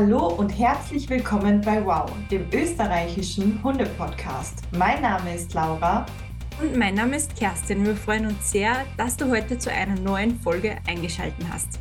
[0.00, 4.62] Hallo und herzlich willkommen bei Wow, dem österreichischen Hunde-Podcast.
[4.70, 6.06] Mein Name ist Laura.
[6.62, 7.84] Und mein Name ist Kerstin.
[7.84, 11.80] Wir freuen uns sehr, dass du heute zu einer neuen Folge eingeschaltet hast.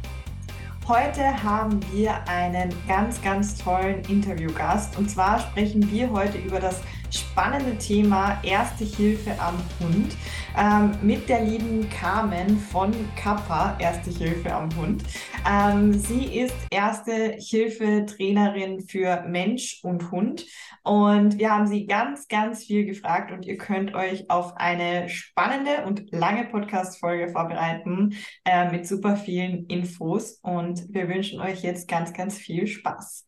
[0.88, 4.97] Heute haben wir einen ganz, ganz tollen Interviewgast.
[4.97, 6.81] Und zwar sprechen wir heute über das
[7.12, 10.16] spannende Thema Erste Hilfe am Hund
[10.57, 15.04] ähm, mit der lieben Carmen von Kappa, Erste Hilfe am Hund.
[15.50, 20.46] Ähm, sie ist Erste Hilfe Trainerin für Mensch und Hund
[20.84, 25.86] und wir haben sie ganz, ganz viel gefragt und ihr könnt euch auf eine spannende
[25.86, 28.15] und lange Podcast-Folge vorbereiten
[28.46, 33.28] äh, mit super vielen Infos und wir wünschen euch jetzt ganz, ganz viel Spaß.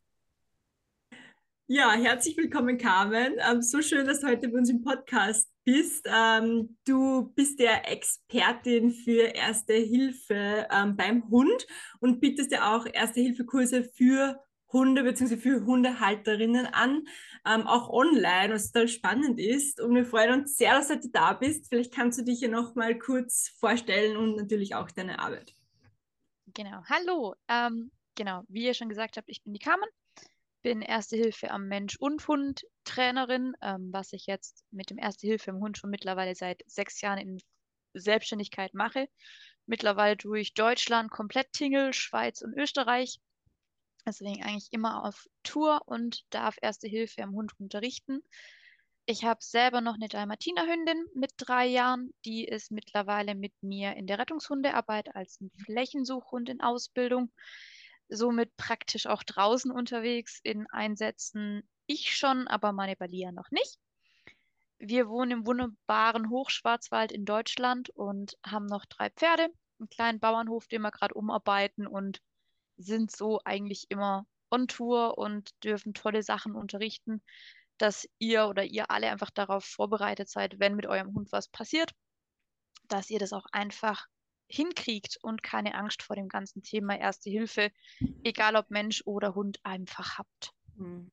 [1.72, 3.36] Ja, herzlich willkommen, Carmen.
[3.48, 6.04] Ähm, so schön, dass du heute bei uns im Podcast bist.
[6.12, 11.68] Ähm, du bist ja Expertin für Erste Hilfe ähm, beim Hund
[12.00, 15.38] und bietest ja auch Erste Hilfe Kurse für Hunde bzw.
[15.38, 17.04] für Hundehalterinnen an,
[17.44, 19.80] auch online, was total spannend ist.
[19.80, 21.68] Und wir freuen uns sehr, dass du heute da bist.
[21.70, 25.54] Vielleicht kannst du dich ja noch mal kurz vorstellen und natürlich auch deine Arbeit.
[26.56, 26.82] Genau.
[26.90, 27.36] Hallo.
[28.16, 29.88] Genau, wie ihr schon gesagt habt, ich bin die Carmen
[30.62, 35.28] bin Erste Hilfe am Mensch und Hund Trainerin, ähm, was ich jetzt mit dem Erste
[35.28, 37.38] Hilfe am Hund schon mittlerweile seit sechs Jahren in
[37.94, 39.08] Selbstständigkeit mache.
[39.66, 43.20] Mittlerweile durch Deutschland komplett Tingel, Schweiz und Österreich.
[44.06, 48.22] Deswegen eigentlich immer auf Tour und darf Erste Hilfe am Hund unterrichten.
[49.06, 52.14] Ich habe selber noch eine Dalmatiner-Hündin mit drei Jahren.
[52.26, 57.32] Die ist mittlerweile mit mir in der Rettungshundearbeit als Flächensuchhund in Ausbildung
[58.10, 61.68] somit praktisch auch draußen unterwegs in Einsätzen.
[61.86, 63.78] Ich schon, aber meine Balia noch nicht.
[64.80, 69.50] Wir wohnen im wunderbaren Hochschwarzwald in Deutschland und haben noch drei Pferde,
[69.80, 72.22] einen kleinen Bauernhof, den wir gerade umarbeiten und
[72.78, 77.22] sind so eigentlich immer on Tour und dürfen tolle Sachen unterrichten,
[77.78, 81.92] dass ihr oder ihr alle einfach darauf vorbereitet seid, wenn mit eurem Hund was passiert,
[82.88, 84.08] dass ihr das auch einfach
[84.50, 87.72] hinkriegt und keine Angst vor dem ganzen Thema Erste Hilfe,
[88.24, 90.52] egal ob Mensch oder Hund, einfach habt.
[90.78, 91.12] Hm.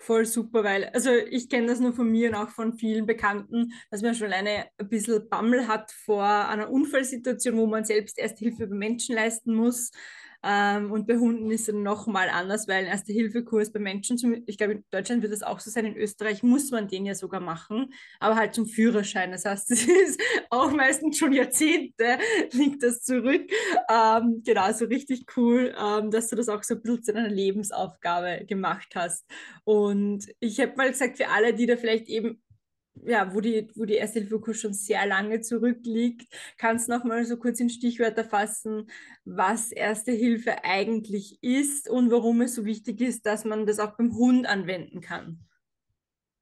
[0.00, 3.72] Voll super, weil, also ich kenne das nur von mir und auch von vielen Bekannten,
[3.90, 8.44] dass man schon alleine ein bisschen Bammel hat vor einer Unfallsituation, wo man selbst Erste
[8.44, 9.90] Hilfe bei Menschen leisten muss.
[10.44, 14.74] Ähm, und bei Hunden ist es nochmal anders, weil ein Erste-Hilfe-Kurs bei Menschen, ich glaube,
[14.74, 17.92] in Deutschland wird das auch so sein, in Österreich muss man den ja sogar machen,
[18.20, 19.32] aber halt zum Führerschein.
[19.32, 22.18] Das heißt, es ist auch meistens schon Jahrzehnte
[22.52, 23.50] liegt das zurück.
[23.90, 27.28] Ähm, genau, so richtig cool, ähm, dass du das auch so ein bisschen zu deiner
[27.28, 29.24] Lebensaufgabe gemacht hast.
[29.64, 32.40] Und ich habe mal gesagt, für alle, die da vielleicht eben
[33.04, 36.32] ja, wo die, wo die Erste Hilfe-Kurs schon sehr lange zurückliegt.
[36.56, 38.90] Kannst du noch mal so kurz in Stichwörter fassen,
[39.24, 43.96] was Erste Hilfe eigentlich ist und warum es so wichtig ist, dass man das auch
[43.96, 45.46] beim Hund anwenden kann?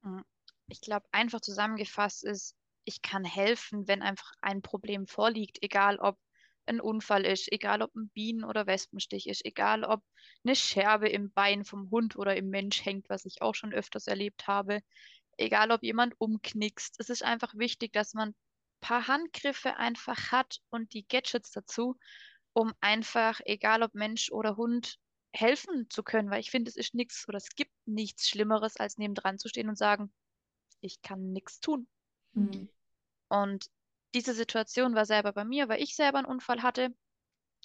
[0.03, 0.25] Hm,
[0.69, 6.19] ich glaube, einfach zusammengefasst ist, ich kann helfen, wenn einfach ein Problem vorliegt, egal ob
[6.66, 10.03] ein Unfall ist, egal ob ein Bienen- oder Wespenstich ist, egal ob
[10.45, 14.06] eine Scherbe im Bein vom Hund oder im Mensch hängt, was ich auch schon öfters
[14.06, 14.81] erlebt habe
[15.36, 16.97] egal ob jemand umknickst.
[16.98, 18.34] Es ist einfach wichtig, dass man ein
[18.80, 21.97] paar Handgriffe einfach hat und die Gadgets dazu,
[22.52, 24.98] um einfach, egal ob Mensch oder Hund,
[25.32, 28.97] helfen zu können, weil ich finde, es ist nichts oder es gibt nichts Schlimmeres, als
[28.97, 30.12] nebendran zu stehen und sagen,
[30.80, 31.86] ich kann nichts tun.
[32.32, 32.68] Mhm.
[33.28, 33.66] Und
[34.14, 36.94] diese Situation war selber bei mir, weil ich selber einen Unfall hatte,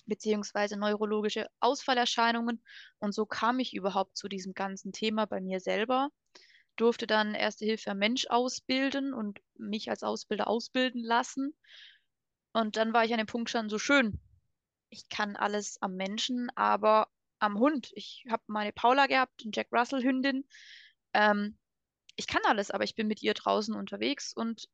[0.05, 2.61] beziehungsweise neurologische Ausfallerscheinungen.
[2.99, 6.09] Und so kam ich überhaupt zu diesem ganzen Thema bei mir selber
[6.81, 11.56] durfte dann Erste Hilfe am Mensch ausbilden und mich als Ausbilder ausbilden lassen.
[12.53, 14.19] Und dann war ich an dem Punkt schon so schön.
[14.90, 17.08] Ich kann alles am Menschen, aber
[17.40, 17.92] am Hund.
[17.94, 20.44] Ich habe meine Paula gehabt, eine Jack Russell Hündin.
[21.14, 21.58] Ähm,
[22.16, 24.68] ich kann alles, aber ich bin mit ihr draußen unterwegs und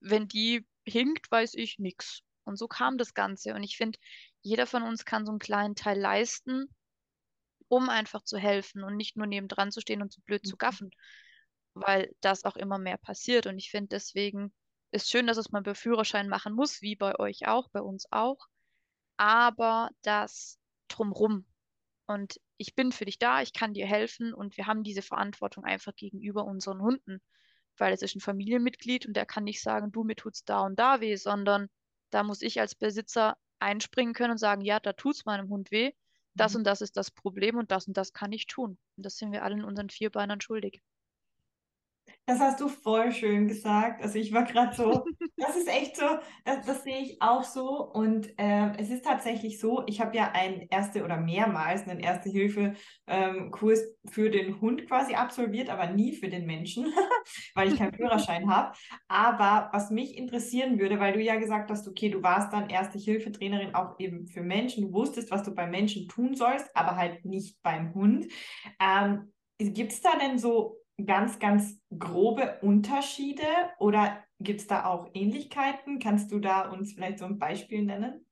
[0.00, 2.22] wenn die hinkt, weiß ich nichts.
[2.44, 3.54] Und so kam das Ganze.
[3.54, 3.98] Und ich finde,
[4.40, 6.74] jeder von uns kann so einen kleinen Teil leisten,
[7.68, 10.58] um einfach zu helfen und nicht nur nebendran zu stehen und so blöd zu mhm.
[10.58, 10.90] gaffen
[11.74, 13.46] weil das auch immer mehr passiert.
[13.46, 14.52] Und ich finde deswegen
[14.90, 18.06] ist schön, dass es mal einen Führerschein machen muss, wie bei euch auch, bei uns
[18.10, 18.48] auch.
[19.16, 20.58] Aber das
[20.88, 21.46] drumrum.
[22.06, 25.64] Und ich bin für dich da, ich kann dir helfen und wir haben diese Verantwortung
[25.64, 27.20] einfach gegenüber unseren Hunden,
[27.78, 30.78] weil es ist ein Familienmitglied und der kann nicht sagen, du, mir tut's da und
[30.78, 31.68] da weh, sondern
[32.10, 35.92] da muss ich als Besitzer einspringen können und sagen, ja, da tut's meinem Hund weh,
[36.34, 36.58] das mhm.
[36.58, 38.78] und das ist das Problem und das und das kann ich tun.
[38.96, 40.82] Und das sind wir alle in unseren Vierbeinern schuldig.
[42.30, 44.02] Das hast du voll schön gesagt.
[44.02, 45.04] Also ich war gerade so,
[45.36, 46.04] das ist echt so,
[46.44, 47.90] das, das sehe ich auch so.
[47.90, 53.80] Und äh, es ist tatsächlich so, ich habe ja einen erste oder mehrmals einen Erste-Hilfe-Kurs
[53.80, 56.84] ähm, für den Hund quasi absolviert, aber nie für den Menschen,
[57.56, 58.76] weil ich keinen Führerschein habe.
[59.08, 63.74] Aber was mich interessieren würde, weil du ja gesagt hast, okay, du warst dann Erste-Hilfe-Trainerin
[63.74, 67.60] auch eben für Menschen, du wusstest, was du bei Menschen tun sollst, aber halt nicht
[67.64, 68.28] beim Hund.
[68.80, 73.44] Ähm, Gibt es da denn so ganz, ganz grobe Unterschiede
[73.78, 75.98] oder gibt es da auch Ähnlichkeiten?
[75.98, 78.26] Kannst du da uns vielleicht so ein Beispiel nennen?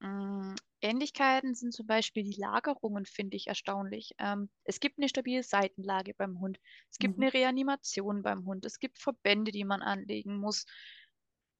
[0.00, 4.12] Mm, Ähnlichkeiten sind zum Beispiel die Lagerungen, finde ich erstaunlich.
[4.18, 6.58] Ähm, es gibt eine stabile Seitenlage beim Hund.
[6.90, 7.24] Es gibt mhm.
[7.24, 8.64] eine Reanimation beim Hund.
[8.64, 10.66] Es gibt Verbände, die man anlegen muss.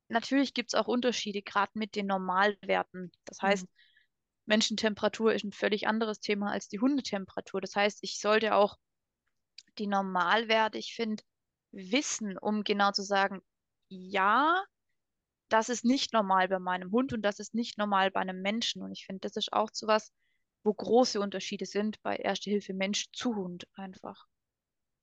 [0.09, 3.13] Natürlich gibt es auch Unterschiede, gerade mit den Normalwerten.
[3.25, 3.47] Das mhm.
[3.47, 3.67] heißt,
[4.47, 7.61] Menschentemperatur ist ein völlig anderes Thema als die Hundetemperatur.
[7.61, 8.77] Das heißt, ich sollte auch
[9.79, 11.23] die Normalwerte, ich finde,
[11.73, 13.41] wissen, um genau zu sagen,
[13.89, 14.63] ja,
[15.49, 18.83] das ist nicht normal bei meinem Hund und das ist nicht normal bei einem Menschen.
[18.83, 20.13] Und ich finde, das ist auch zu was,
[20.65, 24.27] wo große Unterschiede sind bei Erste Hilfe Mensch zu Hund einfach.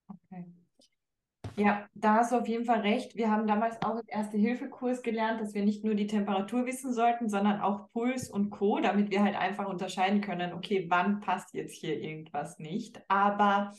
[0.07, 0.45] Okay.
[1.55, 3.15] Ja, da hast du auf jeden Fall recht.
[3.15, 7.27] Wir haben damals auch im Erste-Hilfe-Kurs gelernt, dass wir nicht nur die Temperatur wissen sollten,
[7.27, 11.73] sondern auch Puls und Co., damit wir halt einfach unterscheiden können, okay, wann passt jetzt
[11.73, 13.01] hier irgendwas nicht.
[13.09, 13.73] Aber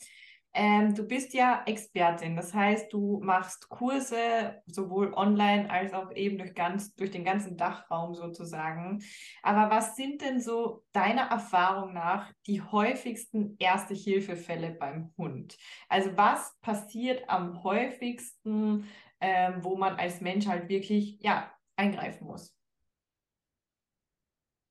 [0.52, 6.38] ähm, du bist ja Expertin, das heißt, du machst Kurse sowohl online als auch eben
[6.38, 9.02] durch, ganz, durch den ganzen Dachraum sozusagen.
[9.42, 15.56] Aber was sind denn so deiner Erfahrung nach die häufigsten Erste-Hilfe-Fälle beim Hund?
[15.88, 18.88] Also was passiert am häufigsten,
[19.20, 22.59] ähm, wo man als Mensch halt wirklich ja, eingreifen muss?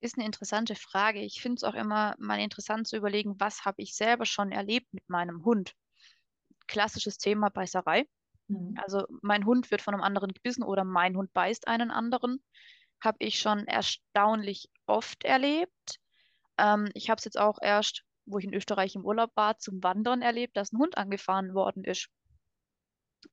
[0.01, 1.19] Ist eine interessante Frage.
[1.19, 4.93] Ich finde es auch immer mal interessant zu überlegen, was habe ich selber schon erlebt
[4.93, 5.75] mit meinem Hund.
[6.67, 8.07] Klassisches Thema Beißerei.
[8.47, 8.75] Mhm.
[8.77, 12.41] Also mein Hund wird von einem anderen gebissen oder mein Hund beißt einen anderen.
[13.01, 15.99] Habe ich schon erstaunlich oft erlebt.
[16.57, 19.83] Ähm, ich habe es jetzt auch erst, wo ich in Österreich im Urlaub war, zum
[19.83, 22.09] Wandern erlebt, dass ein Hund angefahren worden ist.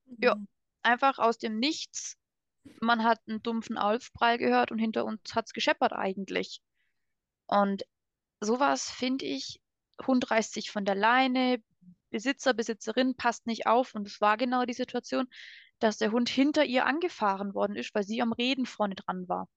[0.07, 0.17] Mhm.
[0.21, 0.37] Ja,
[0.83, 2.17] einfach aus dem Nichts
[2.81, 6.61] man hat einen dumpfen Aufprall gehört und hinter uns hat es gescheppert eigentlich.
[7.47, 7.85] Und
[8.41, 9.61] sowas finde ich,
[10.07, 11.63] Hund reißt sich von der Leine,
[12.11, 15.29] Besitzer, Besitzerin passt nicht auf und es war genau die Situation,
[15.79, 19.49] dass der Hund hinter ihr angefahren worden ist, weil sie am Reden vorne dran war.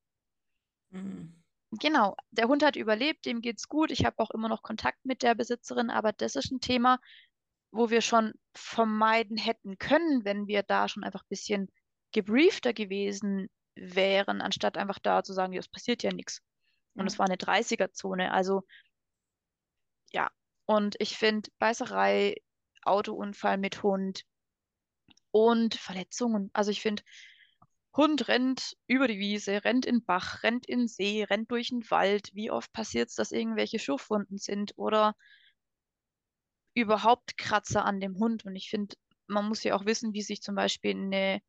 [0.90, 1.36] Mhm.
[1.72, 3.92] Genau, der Hund hat überlebt, dem geht's gut.
[3.92, 7.00] Ich habe auch immer noch Kontakt mit der Besitzerin, aber das ist ein Thema,
[7.72, 11.70] wo wir schon vermeiden hätten können, wenn wir da schon einfach ein bisschen
[12.12, 16.42] gebriefter gewesen wären, anstatt einfach da zu sagen, ja, es passiert ja nichts.
[16.96, 18.32] Und es war eine 30er-Zone.
[18.32, 18.64] Also
[20.12, 20.30] ja,
[20.66, 22.36] und ich finde Beißerei,
[22.84, 24.24] Autounfall mit Hund
[25.32, 26.50] und Verletzungen.
[26.54, 27.04] Also ich finde,
[27.96, 31.70] Hund rennt über die Wiese, rennt in den Bach, rennt in den See, rennt durch
[31.70, 32.30] den Wald.
[32.34, 35.16] Wie oft passiert es, dass irgendwelche Schurfwunden sind oder
[36.74, 38.46] überhaupt Kratzer an dem Hund?
[38.46, 38.96] Und ich finde,
[39.28, 41.42] man muss ja auch wissen, wie sich zum Beispiel eine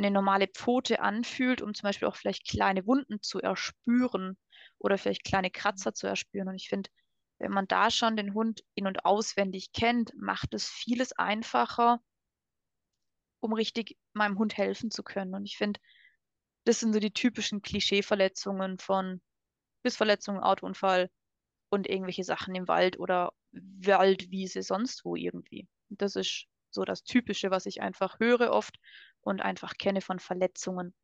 [0.00, 4.36] eine normale Pfote anfühlt, um zum Beispiel auch vielleicht kleine Wunden zu erspüren
[4.78, 6.48] oder vielleicht kleine Kratzer zu erspüren.
[6.48, 6.90] Und ich finde,
[7.38, 12.00] wenn man da schon den Hund in- und auswendig kennt, macht es vieles einfacher,
[13.40, 15.34] um richtig meinem Hund helfen zu können.
[15.34, 15.80] Und ich finde,
[16.64, 19.20] das sind so die typischen Klischeeverletzungen von
[19.82, 21.10] Bissverletzungen, Autounfall
[21.70, 25.66] und irgendwelche Sachen im Wald oder Waldwiese, sonst wo irgendwie.
[25.88, 28.78] Das ist so das Typische, was ich einfach höre oft
[29.22, 30.94] und einfach kenne von Verletzungen.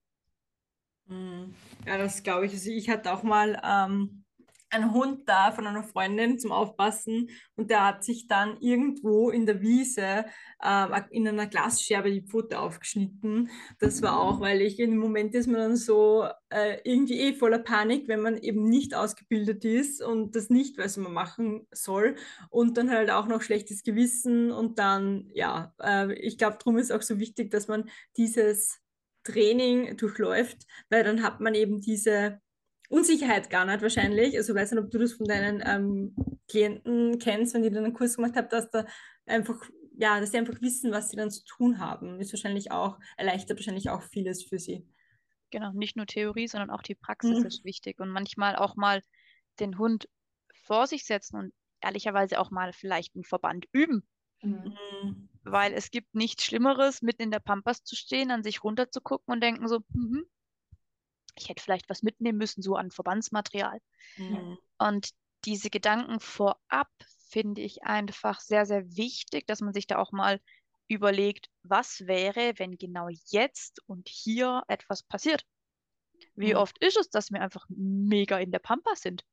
[1.06, 1.54] Mhm.
[1.86, 2.52] Ja, das glaube ich.
[2.52, 4.24] Also ich hatte auch mal ähm,
[4.70, 9.46] einen Hund da von einer Freundin zum Aufpassen und der hat sich dann irgendwo in
[9.46, 10.24] der Wiese
[10.62, 13.50] äh, in einer Glasscherbe die Pfote aufgeschnitten.
[13.78, 17.60] Das war auch, weil ich im Moment ist man dann so äh, irgendwie eh voller
[17.60, 22.16] Panik, wenn man eben nicht ausgebildet ist und das nicht weiß, was man machen soll
[22.50, 26.92] und dann halt auch noch schlechtes Gewissen und dann, ja, äh, ich glaube, darum ist
[26.92, 28.80] auch so wichtig, dass man dieses
[29.24, 32.40] Training durchläuft, weil dann hat man eben diese
[32.88, 34.36] Unsicherheit gar nicht wahrscheinlich.
[34.36, 36.14] Also ich weiß nicht, ob du das von deinen ähm,
[36.48, 38.86] Klienten kennst, wenn die dann einen Kurs gemacht haben, dass da
[39.26, 39.60] einfach,
[39.96, 42.20] ja, dass sie einfach wissen, was sie dann zu tun haben.
[42.20, 44.86] Ist wahrscheinlich auch, erleichtert wahrscheinlich auch vieles für sie.
[45.50, 47.46] Genau, nicht nur Theorie, sondern auch die Praxis mhm.
[47.46, 48.00] ist wichtig.
[48.00, 49.02] Und manchmal auch mal
[49.60, 50.08] den Hund
[50.64, 54.06] vor sich setzen und ehrlicherweise auch mal vielleicht einen Verband üben.
[54.42, 55.28] Mhm.
[55.44, 59.40] Weil es gibt nichts Schlimmeres, mitten in der Pampas zu stehen, an sich runterzugucken und
[59.42, 60.24] denken so, mhm,
[61.36, 63.80] ich hätte vielleicht was mitnehmen müssen, so an Verbandsmaterial.
[64.16, 64.58] Mhm.
[64.78, 65.10] Und
[65.44, 66.90] diese Gedanken vorab
[67.28, 70.40] finde ich einfach sehr, sehr wichtig, dass man sich da auch mal
[70.88, 75.44] überlegt, was wäre, wenn genau jetzt und hier etwas passiert.
[76.34, 76.60] Wie Mhm.
[76.60, 79.24] oft ist es, dass wir einfach mega in der Pampa sind?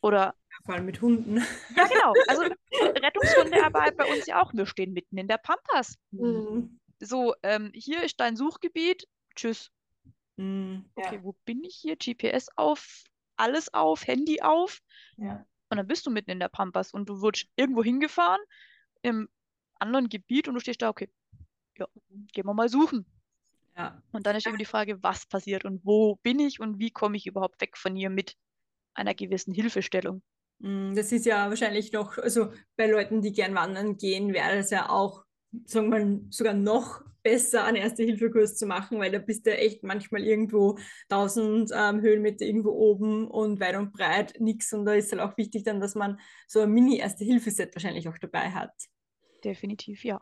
[0.00, 1.36] Oder, Vor allem mit Hunden.
[1.76, 2.42] ja genau, also
[3.02, 5.96] Rettungshundearbeit bei uns ja auch, wir stehen mitten in der Pampas.
[6.10, 6.78] Mhm.
[7.00, 9.70] So, ähm, hier ist dein Suchgebiet, tschüss.
[10.36, 10.90] Mhm.
[10.94, 11.22] Okay, Ja.
[11.24, 11.96] wo bin ich hier?
[11.96, 13.04] GPS auf,
[13.36, 14.80] alles auf, Handy auf.
[15.16, 15.46] Ja.
[15.70, 18.40] Und dann bist du mitten in der Pampas und du wurdest irgendwo hingefahren
[19.02, 19.28] im
[19.78, 21.10] anderen Gebiet und du stehst da, okay,
[21.78, 21.86] ja,
[22.32, 23.06] gehen wir mal suchen.
[23.76, 24.00] Ja.
[24.12, 27.16] Und dann ist immer die Frage, was passiert und wo bin ich und wie komme
[27.16, 28.36] ich überhaupt weg von hier mit
[28.94, 30.22] einer gewissen Hilfestellung.
[30.60, 34.70] Mm, Das ist ja wahrscheinlich noch, also bei Leuten, die gern wandern gehen, wäre es
[34.70, 35.23] ja auch,
[35.66, 39.82] sagen wir mal, sogar noch besser, einen Erste-Hilfe-Kurs zu machen, weil da bist du echt
[39.82, 44.72] manchmal irgendwo 1000 ähm, Höhenmeter irgendwo oben und weit und breit nichts.
[44.72, 48.50] Und da ist halt auch wichtig dann, dass man so ein Mini-Erste-Hilfe-Set wahrscheinlich auch dabei
[48.50, 48.72] hat.
[49.42, 50.20] Definitiv, ja.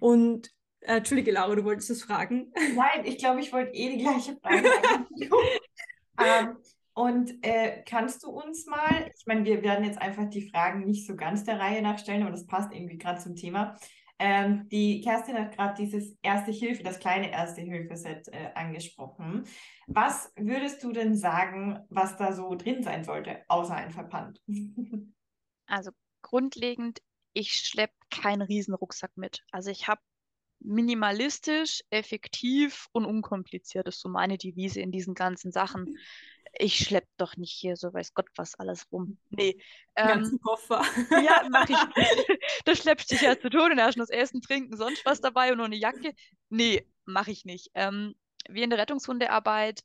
[0.00, 0.50] Und,
[0.80, 2.52] äh, Entschuldige, Laura, du wolltest das fragen?
[2.74, 4.68] Nein, ich glaube, ich wollte eh die gleiche Frage.
[6.18, 6.56] ähm,
[6.94, 11.06] und äh, kannst du uns mal, ich meine, wir werden jetzt einfach die Fragen nicht
[11.06, 13.76] so ganz der Reihe nach stellen, aber das passt irgendwie gerade zum Thema.
[14.18, 19.44] Ähm, die Kerstin hat gerade dieses Erste Hilfe, das kleine Erste Hilfe-Set äh, angesprochen.
[19.86, 24.40] Was würdest du denn sagen, was da so drin sein sollte, außer ein Verband?
[25.70, 25.90] Also
[26.22, 27.02] grundlegend,
[27.34, 29.44] ich schleppe keinen riesen Rucksack mit.
[29.52, 30.00] Also ich habe
[30.60, 35.98] minimalistisch, effektiv und unkompliziert ist so meine Devise in diesen ganzen Sachen.
[36.52, 39.18] Ich schleppe doch nicht hier so weiß Gott was alles rum.
[39.30, 39.60] Nee.
[39.96, 40.82] Ähm, ganzen Koffer.
[41.10, 42.40] ja, mache ich nicht.
[42.64, 45.20] Da schleppst dich ja zu Tode, da hast du noch das Essen, Trinken, sonst was
[45.20, 46.12] dabei und noch eine Jacke.
[46.48, 47.70] Nee, mache ich nicht.
[47.74, 48.14] Ähm,
[48.48, 49.82] wir in der Rettungshundearbeit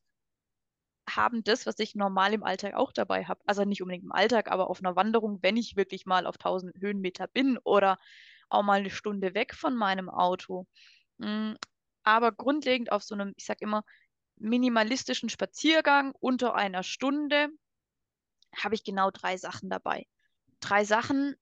[1.09, 3.41] haben das, was ich normal im Alltag auch dabei habe.
[3.45, 6.75] Also nicht unbedingt im Alltag, aber auf einer Wanderung, wenn ich wirklich mal auf 1000
[6.79, 7.99] Höhenmeter bin oder
[8.49, 10.65] auch mal eine Stunde weg von meinem Auto.
[11.17, 11.53] Mm,
[12.03, 13.83] Aber grundlegend auf so einem, ich sag immer,
[14.37, 17.49] minimalistischen Spaziergang unter einer Stunde
[18.55, 20.05] habe ich genau drei Sachen dabei.
[20.59, 21.35] Drei Sachen,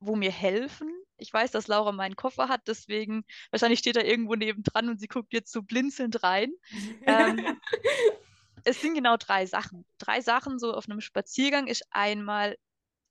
[0.00, 0.90] wo mir helfen.
[1.16, 5.08] Ich weiß, dass Laura meinen Koffer hat, deswegen wahrscheinlich steht er irgendwo nebendran und sie
[5.08, 6.52] guckt jetzt so blinzelnd rein.
[7.02, 7.58] Ähm,
[8.64, 9.84] es sind genau drei Sachen.
[9.98, 12.56] Drei Sachen so auf einem Spaziergang ist einmal,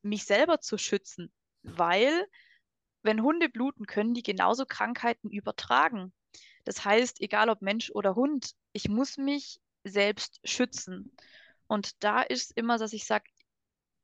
[0.04, 2.28] mich selber zu schützen, weil
[3.04, 6.14] wenn Hunde bluten, können die genauso Krankheiten übertragen.
[6.66, 11.12] Das heißt, egal ob Mensch oder Hund, ich muss mich selbst schützen.
[11.66, 13.26] Und da ist immer, dass ich sage,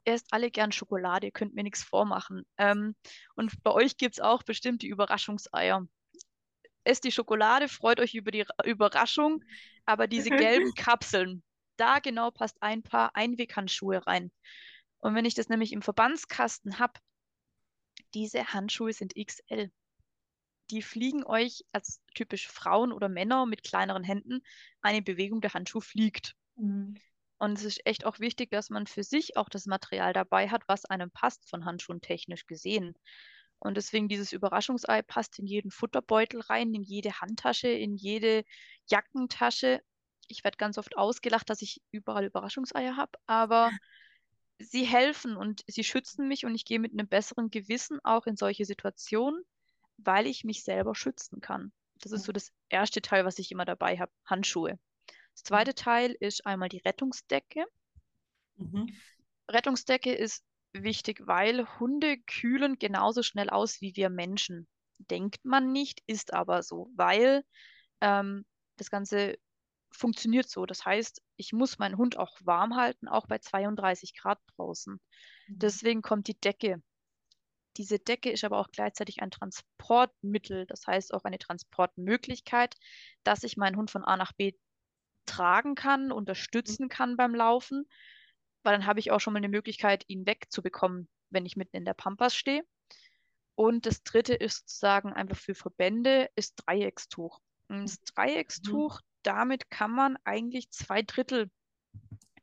[0.04, 2.44] esst alle gern Schokolade, ihr könnt mir nichts vormachen.
[2.58, 2.96] Ähm,
[3.36, 5.88] und bei euch gibt es auch bestimmt die Überraschungseier.
[6.86, 9.44] Esst die Schokolade, freut euch über die Ra- Überraschung,
[9.86, 11.44] aber diese gelben Kapseln,
[11.78, 14.32] da genau passt ein paar Einweghandschuhe rein.
[14.98, 17.00] Und wenn ich das nämlich im Verbandskasten habe,
[18.16, 19.72] diese Handschuhe sind XL.
[20.74, 24.42] Die fliegen euch als typisch Frauen oder Männer mit kleineren Händen,
[24.82, 26.36] eine Bewegung der Handschuh fliegt.
[26.56, 26.96] Mhm.
[27.38, 30.64] Und es ist echt auch wichtig, dass man für sich auch das Material dabei hat,
[30.68, 32.96] was einem passt von Handschuhen technisch gesehen.
[33.60, 38.44] Und deswegen dieses Überraschungsei passt in jeden Futterbeutel rein, in jede Handtasche, in jede
[38.90, 39.80] Jackentasche.
[40.28, 43.70] Ich werde ganz oft ausgelacht, dass ich überall Überraschungseier habe, aber
[44.60, 48.38] sie helfen und sie schützen mich und ich gehe mit einem besseren Gewissen auch in
[48.38, 49.44] solche Situationen,
[49.98, 51.72] weil ich mich selber schützen kann.
[52.02, 54.78] Das ist so das erste Teil, was ich immer dabei habe, Handschuhe.
[55.34, 57.66] Das zweite Teil ist einmal die Rettungsdecke.
[58.58, 58.94] Mhm.
[59.50, 64.68] Rettungsdecke ist wichtig, weil Hunde kühlen genauso schnell aus wie wir Menschen.
[64.98, 67.44] Denkt man nicht, ist aber so, weil
[68.02, 68.46] ähm,
[68.78, 69.38] das Ganze
[69.92, 70.66] funktioniert so.
[70.66, 75.00] Das heißt, ich muss meinen Hund auch warm halten, auch bei 32 Grad draußen.
[75.48, 76.82] Deswegen kommt die Decke.
[77.78, 82.76] Diese Decke ist aber auch gleichzeitig ein Transportmittel, das heißt auch eine Transportmöglichkeit,
[83.24, 84.54] dass ich meinen Hund von A nach B
[85.26, 87.88] tragen kann, unterstützen kann beim Laufen,
[88.64, 91.86] weil dann habe ich auch schon mal eine Möglichkeit, ihn wegzubekommen, wenn ich mitten in
[91.86, 92.64] der Pampas stehe.
[93.56, 97.40] Und das dritte ist sozusagen einfach für Verbände, ist Dreieckstuch.
[97.70, 101.50] Und das Dreieckstuch, damit kann man eigentlich zwei Drittel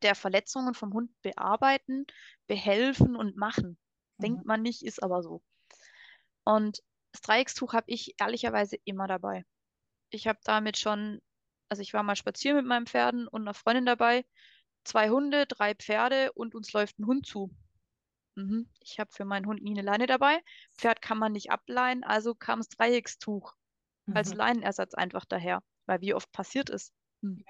[0.01, 2.05] der Verletzungen vom Hund bearbeiten,
[2.47, 3.77] behelfen und machen.
[4.21, 5.41] Denkt man nicht, ist aber so.
[6.43, 9.45] Und das Dreieckstuch habe ich ehrlicherweise immer dabei.
[10.09, 11.21] Ich habe damit schon,
[11.69, 14.25] also ich war mal spazieren mit meinen Pferden und einer Freundin dabei.
[14.83, 17.51] Zwei Hunde, drei Pferde und uns läuft ein Hund zu.
[18.35, 18.67] Mhm.
[18.79, 20.41] Ich habe für meinen Hund nie eine Leine dabei.
[20.77, 23.53] Pferd kann man nicht ableihen, also kam das Dreieckstuch
[24.13, 24.37] als Mhm.
[24.37, 26.93] Leinenersatz einfach daher, weil wie oft passiert ist.
[27.21, 27.43] Hm.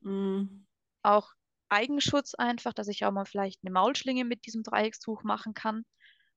[0.00, 0.66] Mhm.
[1.02, 1.32] Auch
[1.68, 5.84] Eigenschutz einfach, dass ich auch mal vielleicht eine Maulschlinge mit diesem Dreieckstuch machen kann,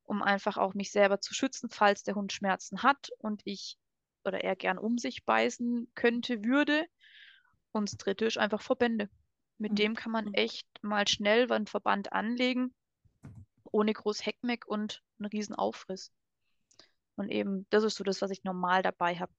[0.05, 3.77] um einfach auch mich selber zu schützen, falls der Hund Schmerzen hat und ich
[4.23, 6.85] oder er gern um sich beißen könnte, würde.
[7.71, 9.09] Und das dritte ist einfach Verbände.
[9.57, 9.75] Mit Mhm.
[9.77, 12.73] dem kann man echt mal schnell einen Verband anlegen,
[13.71, 16.11] ohne groß Heckmeck und einen riesen Aufriss.
[17.15, 19.33] Und eben, das ist so das, was ich normal dabei habe.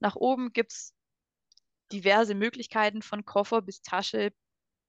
[0.00, 0.94] Nach oben gibt es
[1.92, 4.32] diverse Möglichkeiten von Koffer bis Tasche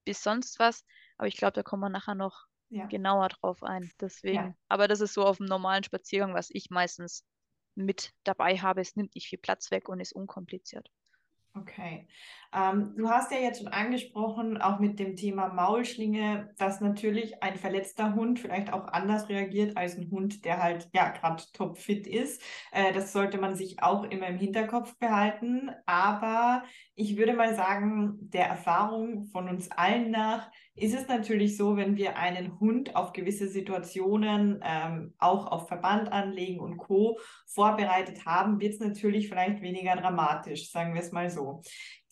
[0.05, 0.85] bis sonst was.
[1.17, 2.85] Aber ich glaube, da kommen wir nachher noch Ja.
[2.87, 3.91] genauer drauf ein.
[3.99, 4.55] Deswegen, Ja.
[4.67, 7.23] aber das ist so auf dem normalen Spaziergang, was ich meistens
[7.75, 8.81] mit dabei habe.
[8.81, 10.89] Es nimmt nicht viel Platz weg und ist unkompliziert.
[11.61, 12.07] Okay.
[12.53, 17.57] Ähm, du hast ja jetzt schon angesprochen, auch mit dem Thema Maulschlinge, dass natürlich ein
[17.57, 22.41] verletzter Hund vielleicht auch anders reagiert als ein Hund, der halt ja gerade topfit ist.
[22.71, 25.71] Äh, das sollte man sich auch immer im Hinterkopf behalten.
[25.85, 26.63] Aber
[26.95, 31.97] ich würde mal sagen, der Erfahrung von uns allen nach ist es natürlich so, wenn
[31.97, 37.19] wir einen Hund auf gewisse Situationen, ähm, auch auf Verband anlegen und Co.
[37.47, 41.46] vorbereitet haben, wird es natürlich vielleicht weniger dramatisch, sagen wir es mal so.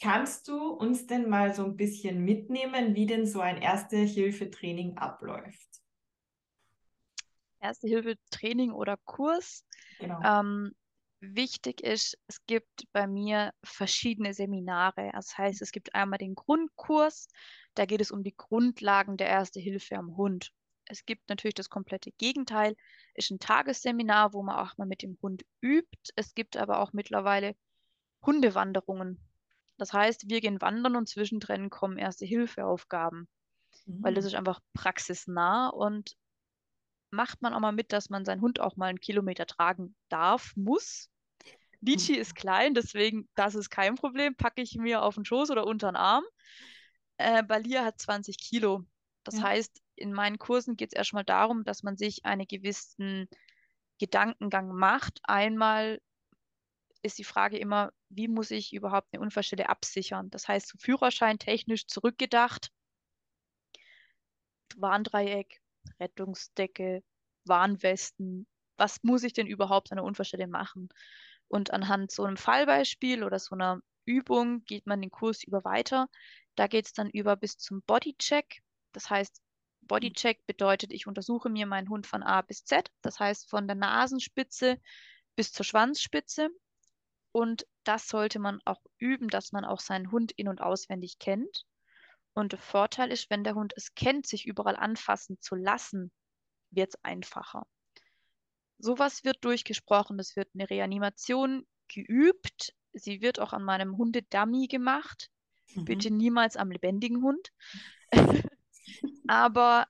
[0.02, 5.70] Kannst du uns denn mal so ein bisschen mitnehmen, wie denn so ein Erste-Hilfe-Training abläuft?
[7.60, 9.66] Erste-Hilfe-Training oder Kurs.
[10.00, 10.22] Genau.
[10.24, 10.76] Ähm,
[11.20, 15.12] wichtig ist, es gibt bei mir verschiedene Seminare.
[15.14, 17.28] Das heißt, es gibt einmal den Grundkurs,
[17.74, 20.52] da geht es um die Grundlagen der Erste Hilfe am Hund.
[20.88, 22.76] Es gibt natürlich das komplette Gegenteil,
[23.16, 26.12] ist ein Tagesseminar, wo man auch mal mit dem Hund übt.
[26.16, 27.56] Es gibt aber auch mittlerweile
[28.26, 29.20] Hundewanderungen.
[29.78, 33.28] Das heißt, wir gehen wandern und zwischendrin kommen Erste-Hilfe-Aufgaben,
[34.02, 34.26] weil das Mhm.
[34.26, 36.16] ist einfach praxisnah und
[37.12, 40.54] macht man auch mal mit, dass man seinen Hund auch mal einen Kilometer tragen darf,
[40.56, 41.10] muss.
[41.82, 45.68] Lichi ist klein, deswegen, das ist kein Problem, packe ich mir auf den Schoß oder
[45.68, 46.24] unter den Arm.
[47.18, 48.84] Äh, Balia hat 20 Kilo.
[49.24, 49.44] Das Ja.
[49.44, 53.28] heißt, in meinen Kursen geht es erstmal darum, dass man sich einen gewissen
[54.00, 55.20] Gedankengang macht.
[55.24, 56.02] Einmal
[57.06, 60.30] ist die Frage immer, wie muss ich überhaupt eine Unfallstelle absichern?
[60.32, 62.72] Das heißt, so Führerschein technisch zurückgedacht,
[64.76, 65.62] Warndreieck,
[66.00, 67.04] Rettungsdecke,
[67.46, 68.48] Warnwesten.
[68.78, 70.90] Was muss ich denn überhaupt an der Unfallstelle machen?
[71.48, 76.10] Und anhand so einem Fallbeispiel oder so einer Übung geht man den Kurs über weiter.
[76.56, 78.62] Da geht es dann über bis zum Bodycheck.
[78.92, 79.42] Das heißt,
[79.82, 82.92] Bodycheck bedeutet, ich untersuche mir meinen Hund von A bis Z.
[83.02, 84.80] Das heißt, von der Nasenspitze
[85.36, 86.50] bis zur Schwanzspitze.
[87.36, 91.66] Und das sollte man auch üben, dass man auch seinen Hund in- und auswendig kennt.
[92.34, 96.14] Und der Vorteil ist, wenn der Hund es kennt, sich überall anfassen zu lassen,
[96.72, 97.68] wird es einfacher.
[98.78, 102.74] Sowas wird durchgesprochen, es wird eine Reanimation geübt.
[102.94, 105.30] Sie wird auch an meinem Hundedummy gemacht.
[105.74, 105.84] Mhm.
[105.84, 107.52] Bitte niemals am lebendigen Hund.
[109.28, 109.90] Aber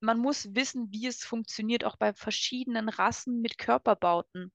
[0.00, 4.52] man muss wissen, wie es funktioniert, auch bei verschiedenen Rassen mit Körperbauten.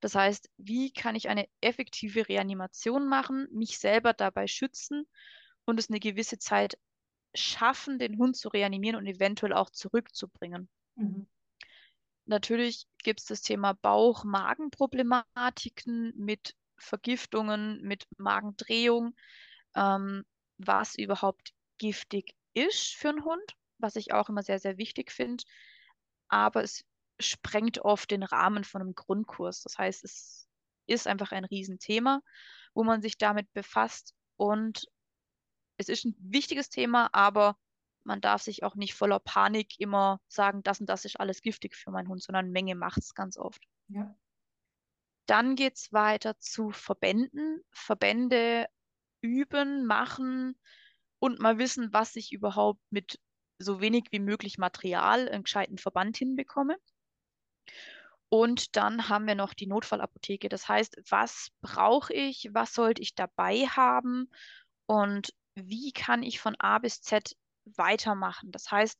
[0.00, 5.06] Das heißt, wie kann ich eine effektive Reanimation machen, mich selber dabei schützen
[5.64, 6.78] und es eine gewisse Zeit
[7.34, 10.68] schaffen, den Hund zu reanimieren und eventuell auch zurückzubringen.
[10.96, 11.26] Mhm.
[12.26, 19.14] Natürlich gibt es das Thema Bauch-Magen-Problematiken mit Vergiftungen, mit Magendrehung,
[19.74, 20.24] ähm,
[20.58, 25.44] was überhaupt giftig ist für einen Hund, was ich auch immer sehr, sehr wichtig finde.
[26.28, 26.84] Aber es
[27.26, 29.62] sprengt oft den Rahmen von einem Grundkurs.
[29.62, 30.48] Das heißt, es
[30.86, 32.20] ist einfach ein Riesenthema,
[32.74, 34.14] wo man sich damit befasst.
[34.36, 34.86] Und
[35.76, 37.56] es ist ein wichtiges Thema, aber
[38.04, 41.74] man darf sich auch nicht voller Panik immer sagen, das und das ist alles giftig
[41.74, 43.62] für meinen Hund, sondern Menge macht es ganz oft.
[43.88, 44.14] Ja.
[45.26, 47.64] Dann geht es weiter zu Verbänden.
[47.70, 48.66] Verbände
[49.22, 50.58] üben, machen
[51.18, 53.18] und mal wissen, was ich überhaupt mit
[53.58, 56.76] so wenig wie möglich Material einen gescheiten Verband hinbekomme.
[58.28, 60.48] Und dann haben wir noch die Notfallapotheke.
[60.48, 64.28] Das heißt, was brauche ich, was sollte ich dabei haben
[64.86, 68.50] und wie kann ich von A bis Z weitermachen?
[68.50, 68.98] Das heißt,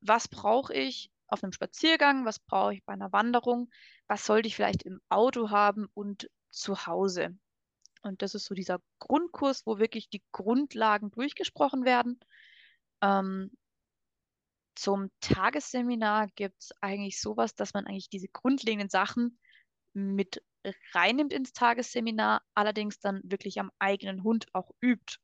[0.00, 3.70] was brauche ich auf einem Spaziergang, was brauche ich bei einer Wanderung,
[4.06, 7.36] was sollte ich vielleicht im Auto haben und zu Hause?
[8.02, 12.20] Und das ist so dieser Grundkurs, wo wirklich die Grundlagen durchgesprochen werden.
[13.02, 13.50] Ähm,
[14.78, 19.38] zum Tagesseminar gibt es eigentlich sowas, dass man eigentlich diese grundlegenden Sachen
[19.92, 20.42] mit
[20.94, 25.16] reinnimmt ins Tagesseminar, allerdings dann wirklich am eigenen Hund auch übt.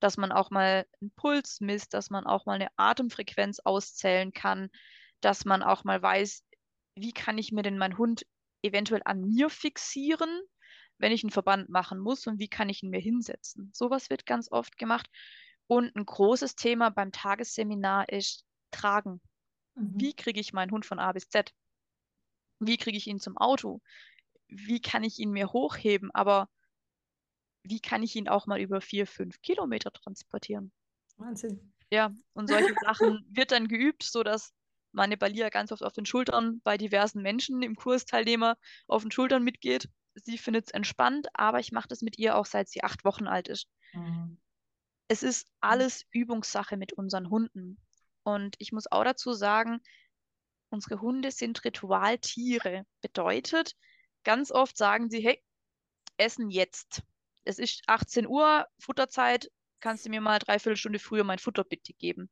[0.00, 4.70] Dass man auch mal einen Puls misst, dass man auch mal eine Atemfrequenz auszählen kann,
[5.20, 6.42] dass man auch mal weiß,
[6.94, 8.26] wie kann ich mir denn meinen Hund
[8.62, 10.40] eventuell an mir fixieren,
[10.96, 13.70] wenn ich einen Verband machen muss und wie kann ich ihn mir hinsetzen.
[13.74, 15.10] Sowas wird ganz oft gemacht.
[15.66, 19.20] Und ein großes Thema beim Tagesseminar ist Tragen.
[19.74, 20.00] Mhm.
[20.00, 21.54] Wie kriege ich meinen Hund von A bis Z?
[22.58, 23.80] Wie kriege ich ihn zum Auto?
[24.48, 26.10] Wie kann ich ihn mir hochheben?
[26.12, 26.48] Aber
[27.62, 30.72] wie kann ich ihn auch mal über vier, fünf Kilometer transportieren?
[31.16, 31.72] Wahnsinn.
[31.90, 34.54] Ja, und solche Sachen wird dann geübt, sodass
[34.92, 39.42] meine Balia ganz oft auf den Schultern bei diversen Menschen im Kursteilnehmer auf den Schultern
[39.42, 39.88] mitgeht.
[40.14, 43.26] Sie findet es entspannt, aber ich mache das mit ihr auch seit sie acht Wochen
[43.26, 43.68] alt ist.
[43.92, 44.38] Mhm.
[45.08, 47.78] Es ist alles Übungssache mit unseren Hunden.
[48.26, 49.80] Und ich muss auch dazu sagen,
[50.68, 52.84] unsere Hunde sind Ritualtiere.
[53.00, 53.76] Bedeutet,
[54.24, 55.40] ganz oft sagen sie, hey,
[56.16, 57.04] essen jetzt.
[57.44, 61.92] Es ist 18 Uhr, Futterzeit, kannst du mir mal dreiviertel Stunde früher mein Futter bitte
[61.92, 62.28] geben.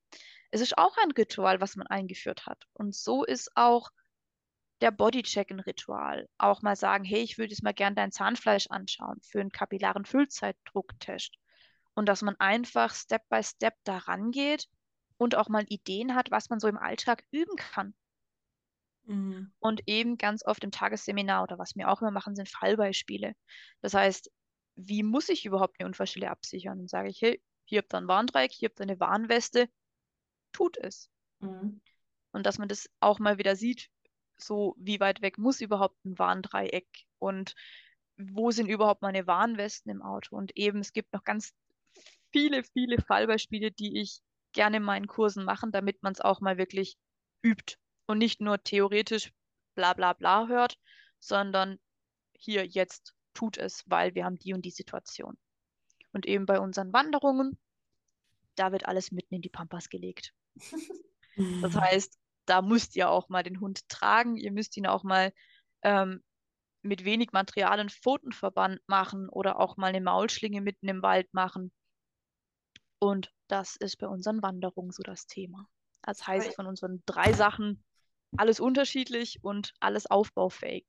[0.50, 2.64] Es ist auch ein Ritual, was man eingeführt hat.
[2.72, 3.88] Und so ist auch
[4.80, 6.28] der Bodycheck ein Ritual.
[6.38, 10.06] Auch mal sagen, hey, ich würde jetzt mal gerne dein Zahnfleisch anschauen für einen kapillaren
[10.06, 11.36] Füllzeitdrucktest.
[11.94, 14.68] Und dass man einfach Step by Step da rangeht
[15.16, 17.94] und auch mal Ideen hat, was man so im Alltag üben kann.
[19.06, 19.52] Mhm.
[19.58, 23.34] Und eben ganz oft im Tagesseminar oder was wir auch immer machen, sind Fallbeispiele.
[23.80, 24.30] Das heißt,
[24.76, 26.78] wie muss ich überhaupt eine Unfallstelle absichern?
[26.78, 29.68] Dann sage ich, hey, hier habt ihr ein Warndreieck, hier habt ihr eine Warnweste,
[30.52, 31.10] tut es.
[31.40, 31.80] Mhm.
[32.32, 33.88] Und dass man das auch mal wieder sieht,
[34.36, 37.54] so wie weit weg muss überhaupt ein Warndreieck und
[38.16, 40.36] wo sind überhaupt meine Warnwesten im Auto?
[40.36, 41.52] Und eben, es gibt noch ganz
[42.32, 44.20] viele, viele Fallbeispiele, die ich
[44.54, 46.96] gerne in meinen Kursen mache, damit man es auch mal wirklich
[47.42, 49.32] übt und nicht nur theoretisch
[49.74, 50.78] bla bla bla hört,
[51.20, 51.78] sondern
[52.32, 55.36] hier jetzt tut es, weil wir haben die und die Situation.
[56.12, 57.58] Und eben bei unseren Wanderungen,
[58.54, 60.32] da wird alles mitten in die Pampas gelegt.
[61.60, 65.32] das heißt, da müsst ihr auch mal den Hund tragen, ihr müsst ihn auch mal
[65.82, 66.22] ähm,
[66.82, 71.72] mit wenig Material einen Pfotenverband machen oder auch mal eine Maulschlinge mitten im Wald machen.
[73.04, 75.68] Und das ist bei unseren Wanderungen so das Thema.
[76.02, 77.84] Das heißt, von unseren drei Sachen
[78.36, 80.86] alles unterschiedlich und alles aufbaufähig.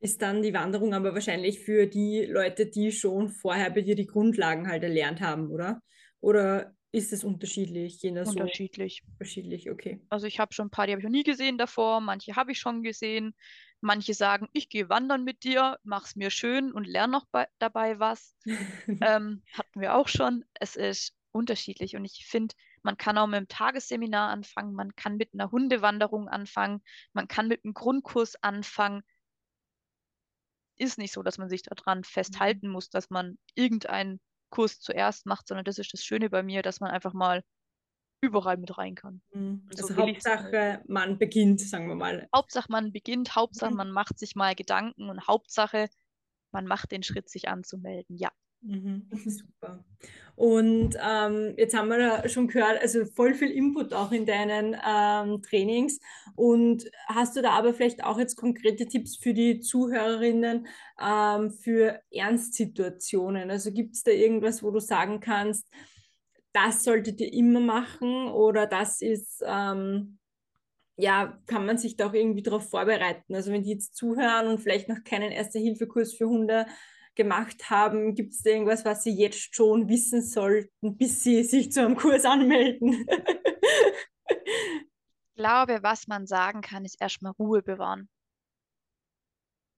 [0.00, 4.06] Ist dann die Wanderung aber wahrscheinlich für die Leute, die schon vorher bei dir die
[4.06, 5.80] Grundlagen halt erlernt haben, oder?
[6.20, 8.02] Oder ist es unterschiedlich?
[8.02, 9.02] Je unterschiedlich.
[9.04, 9.12] So?
[9.12, 10.00] Unterschiedlich, okay.
[10.08, 12.50] Also ich habe schon ein paar, die habe ich noch nie gesehen davor, manche habe
[12.50, 13.34] ich schon gesehen.
[13.82, 17.98] Manche sagen, ich gehe wandern mit dir, mach's mir schön und lerne noch bei, dabei
[17.98, 18.36] was.
[18.86, 20.44] ähm, hatten wir auch schon.
[20.54, 25.16] Es ist unterschiedlich und ich finde, man kann auch mit einem Tagesseminar anfangen, man kann
[25.16, 29.02] mit einer Hundewanderung anfangen, man kann mit einem Grundkurs anfangen.
[30.76, 32.04] Ist nicht so, dass man sich daran mhm.
[32.04, 36.62] festhalten muss, dass man irgendeinen Kurs zuerst macht, sondern das ist das Schöne bei mir,
[36.62, 37.42] dass man einfach mal
[38.22, 39.20] überall mit rein kann.
[39.34, 39.66] Mhm.
[39.68, 42.28] Also so Hauptsache, man beginnt, sagen wir mal.
[42.34, 43.76] Hauptsache, man beginnt, Hauptsache, mhm.
[43.76, 45.88] man macht sich mal Gedanken und Hauptsache,
[46.52, 48.16] man macht den Schritt, sich anzumelden.
[48.16, 48.30] Ja.
[48.64, 49.84] Mhm, super.
[50.36, 54.76] Und ähm, jetzt haben wir ja schon gehört, also voll viel Input auch in deinen
[54.86, 55.98] ähm, Trainings.
[56.36, 60.68] Und hast du da aber vielleicht auch jetzt konkrete Tipps für die Zuhörerinnen
[61.00, 63.50] ähm, für Ernstsituationen?
[63.50, 65.66] Also gibt es da irgendwas, wo du sagen kannst,
[66.52, 70.18] das solltet ihr immer machen oder das ist, ähm,
[70.96, 73.34] ja, kann man sich da auch irgendwie darauf vorbereiten?
[73.34, 76.66] Also wenn die jetzt zuhören und vielleicht noch keinen Erste-Hilfe-Kurs für Hunde
[77.14, 78.14] gemacht haben?
[78.14, 82.24] Gibt es irgendwas, was Sie jetzt schon wissen sollten, bis Sie sich zu einem Kurs
[82.24, 83.06] anmelden?
[84.28, 88.08] ich glaube, was man sagen kann, ist erstmal Ruhe bewahren.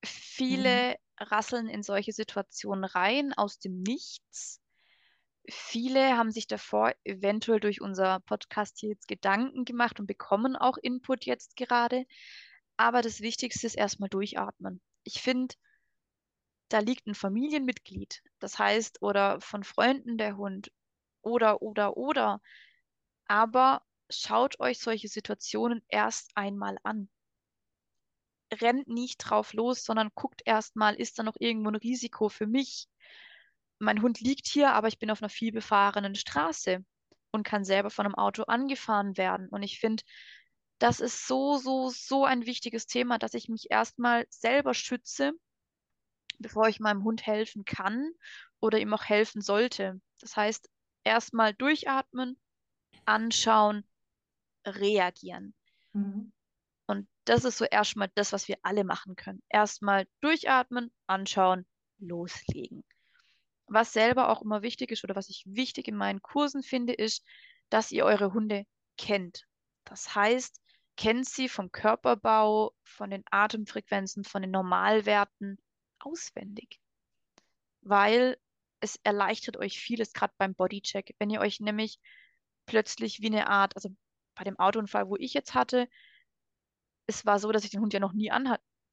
[0.05, 1.27] Viele mhm.
[1.27, 4.61] rasseln in solche Situationen rein aus dem Nichts.
[5.49, 10.79] Viele haben sich davor eventuell durch unser Podcast hier jetzt Gedanken gemacht und bekommen auch
[10.79, 12.07] Input jetzt gerade.
[12.77, 14.81] Aber das Wichtigste ist erstmal durchatmen.
[15.05, 15.55] Ich finde,
[16.71, 20.73] da liegt ein Familienmitglied, das heißt, oder von Freunden der Hund,
[21.21, 22.41] oder, oder, oder.
[23.27, 27.09] Aber schaut euch solche Situationen erst einmal an.
[28.53, 32.47] Rennt nicht drauf los, sondern guckt erst mal, ist da noch irgendwo ein Risiko für
[32.47, 32.89] mich?
[33.79, 36.85] Mein Hund liegt hier, aber ich bin auf einer vielbefahrenen Straße
[37.33, 39.49] und kann selber von einem Auto angefahren werden.
[39.49, 40.03] Und ich finde,
[40.79, 45.33] das ist so, so, so ein wichtiges Thema, dass ich mich erstmal selber schütze
[46.39, 48.13] bevor ich meinem Hund helfen kann
[48.61, 50.01] oder ihm auch helfen sollte.
[50.21, 50.69] Das heißt,
[51.05, 52.39] erstmal durchatmen,
[53.05, 53.87] anschauen,
[54.67, 55.55] reagieren.
[55.93, 56.33] Mhm.
[56.87, 59.43] Und das ist so erstmal das, was wir alle machen können.
[59.49, 61.67] Erstmal durchatmen, anschauen,
[61.99, 62.85] loslegen.
[63.66, 67.24] Was selber auch immer wichtig ist oder was ich wichtig in meinen Kursen finde, ist,
[67.70, 68.66] dass ihr eure Hunde
[68.98, 69.46] kennt.
[69.85, 70.61] Das heißt,
[70.96, 75.59] kennt sie vom Körperbau, von den Atemfrequenzen, von den Normalwerten,
[75.98, 76.79] auswendig,
[77.81, 78.37] weil
[78.81, 81.14] es erleichtert euch vieles, gerade beim Bodycheck.
[81.18, 81.98] Wenn ihr euch nämlich
[82.66, 83.88] plötzlich wie eine Art, also
[84.35, 85.88] bei dem Autounfall, wo ich jetzt hatte,
[87.07, 88.31] es war so, dass ich den Hund ja noch nie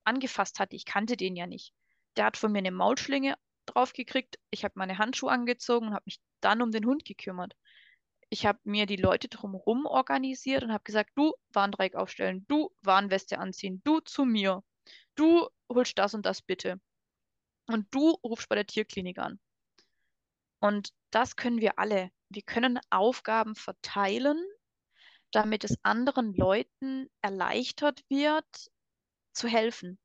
[0.03, 0.75] angefasst hatte.
[0.75, 1.73] Ich kannte den ja nicht.
[2.15, 3.35] Der hat von mir eine Maulschlinge
[3.73, 4.37] drauf gekriegt.
[4.49, 7.55] Ich habe meine Handschuhe angezogen und habe mich dann um den Hund gekümmert.
[8.29, 13.39] Ich habe mir die Leute drumherum organisiert und habe gesagt, du Warndreieck aufstellen, du Warnweste
[13.39, 14.63] anziehen, du zu mir,
[15.15, 16.79] du holst das und das bitte.
[17.67, 19.39] Und du rufst bei der Tierklinik an.
[20.59, 22.11] Und das können wir alle.
[22.29, 24.37] Wir können Aufgaben verteilen,
[25.31, 28.45] damit es anderen Leuten erleichtert wird,
[29.33, 29.99] zu helfen.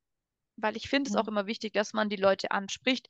[0.57, 3.09] Weil ich finde es auch immer wichtig, dass man die Leute anspricht,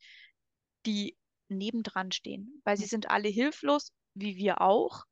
[0.87, 1.17] die
[1.49, 5.05] nebendran stehen, weil sie sind alle hilflos, wie wir auch,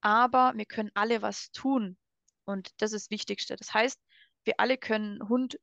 [0.00, 1.98] aber wir können alle was tun
[2.44, 3.56] und das ist das Wichtigste.
[3.56, 4.00] Das heißt,
[4.44, 5.58] wir alle können Hund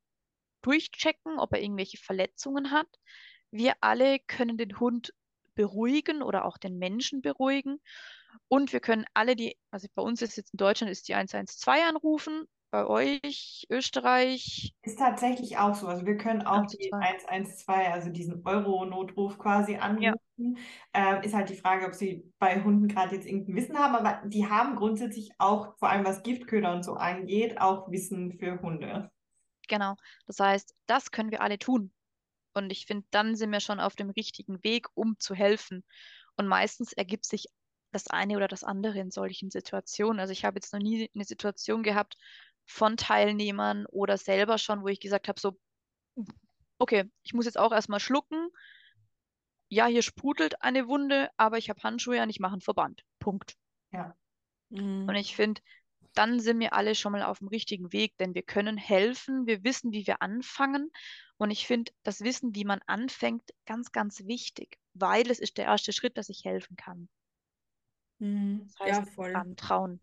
[0.61, 2.87] durchchecken, ob er irgendwelche Verletzungen hat.
[3.51, 5.13] Wir alle können den Hund
[5.55, 7.81] beruhigen oder auch den Menschen beruhigen.
[8.47, 11.83] Und wir können alle die, also bei uns ist jetzt in Deutschland ist die 112
[11.89, 14.73] anrufen bei euch, Österreich?
[14.83, 15.87] Ist tatsächlich auch so.
[15.87, 20.57] Also wir können auch die 112, also diesen Euro-Notruf quasi anrufen.
[20.93, 21.19] Ja.
[21.19, 24.21] Äh, ist halt die Frage, ob sie bei Hunden gerade jetzt irgendein Wissen haben, aber
[24.27, 29.09] die haben grundsätzlich auch, vor allem was Giftköder und so angeht, auch Wissen für Hunde.
[29.67, 29.95] Genau.
[30.25, 31.91] Das heißt, das können wir alle tun.
[32.53, 35.83] Und ich finde, dann sind wir schon auf dem richtigen Weg, um zu helfen.
[36.37, 37.47] Und meistens ergibt sich
[37.91, 40.19] das eine oder das andere in solchen Situationen.
[40.19, 42.17] Also ich habe jetzt noch nie eine Situation gehabt,
[42.67, 45.57] von Teilnehmern oder selber schon, wo ich gesagt habe, so,
[46.77, 48.49] okay, ich muss jetzt auch erstmal schlucken.
[49.69, 53.03] Ja, hier sprudelt eine Wunde, aber ich habe Handschuhe und ich mache einen Verband.
[53.19, 53.55] Punkt.
[53.91, 54.15] Ja.
[54.69, 55.07] Mhm.
[55.07, 55.61] Und ich finde,
[56.13, 59.63] dann sind wir alle schon mal auf dem richtigen Weg, denn wir können helfen, wir
[59.63, 60.91] wissen, wie wir anfangen.
[61.37, 65.65] Und ich finde das Wissen, wie man anfängt, ganz, ganz wichtig, weil es ist der
[65.65, 67.07] erste Schritt, dass ich helfen kann.
[68.19, 68.61] Mhm.
[68.63, 69.55] Das heißt, ja, voll.
[69.55, 69.99] Trauen.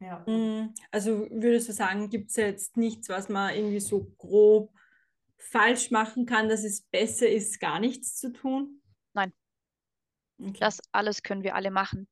[0.00, 0.24] Ja.
[0.26, 4.72] Mm, also würdest du sagen, gibt es jetzt nichts, was man irgendwie so grob
[5.36, 8.82] falsch machen kann, dass es besser ist, gar nichts zu tun?
[9.12, 9.32] Nein.
[10.38, 10.58] Okay.
[10.60, 12.08] Das alles können wir alle machen.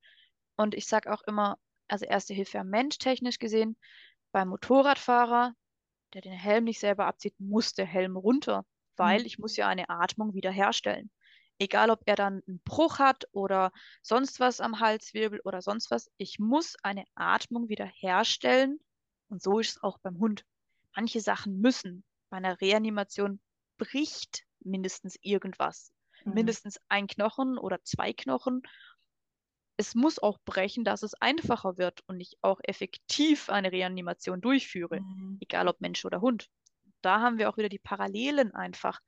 [0.56, 3.76] Und ich sage auch immer, also erste Hilfe am Mensch technisch gesehen,
[4.32, 5.54] beim Motorradfahrer,
[6.14, 8.64] der den Helm nicht selber abzieht, muss der Helm runter,
[8.96, 9.26] weil mhm.
[9.26, 11.10] ich muss ja eine Atmung wiederherstellen.
[11.58, 16.10] Egal, ob er dann einen Bruch hat oder sonst was am Halswirbel oder sonst was.
[16.18, 18.78] Ich muss eine Atmung wieder herstellen.
[19.28, 20.44] Und so ist es auch beim Hund.
[20.94, 22.04] Manche Sachen müssen.
[22.28, 23.40] Bei einer Reanimation
[23.78, 25.92] bricht mindestens irgendwas.
[26.24, 26.34] Mhm.
[26.34, 28.62] Mindestens ein Knochen oder zwei Knochen.
[29.78, 35.00] Es muss auch brechen, dass es einfacher wird und ich auch effektiv eine Reanimation durchführe,
[35.00, 35.38] mhm.
[35.40, 36.48] egal ob Mensch oder Hund.
[37.02, 39.00] Da haben wir auch wieder die Parallelen einfach,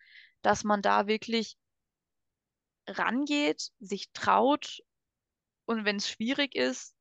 [0.42, 1.56] dass man da wirklich
[2.88, 4.83] rangeht, sich traut
[5.66, 6.94] und wenn es schwierig ist,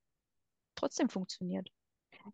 [0.76, 1.70] trotzdem funktioniert.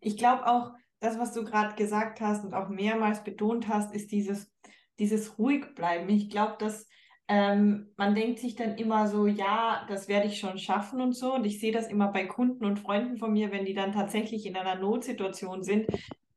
[0.00, 4.10] Ich glaube auch, das, was du gerade gesagt hast und auch mehrmals betont hast, ist
[4.10, 4.50] dieses,
[4.98, 6.08] dieses ruhig bleiben.
[6.08, 6.86] Ich glaube, dass
[7.28, 11.34] ähm, man denkt sich dann immer so, ja, das werde ich schon schaffen und so.
[11.34, 14.46] Und ich sehe das immer bei Kunden und Freunden von mir, wenn die dann tatsächlich
[14.46, 15.86] in einer Notsituation sind,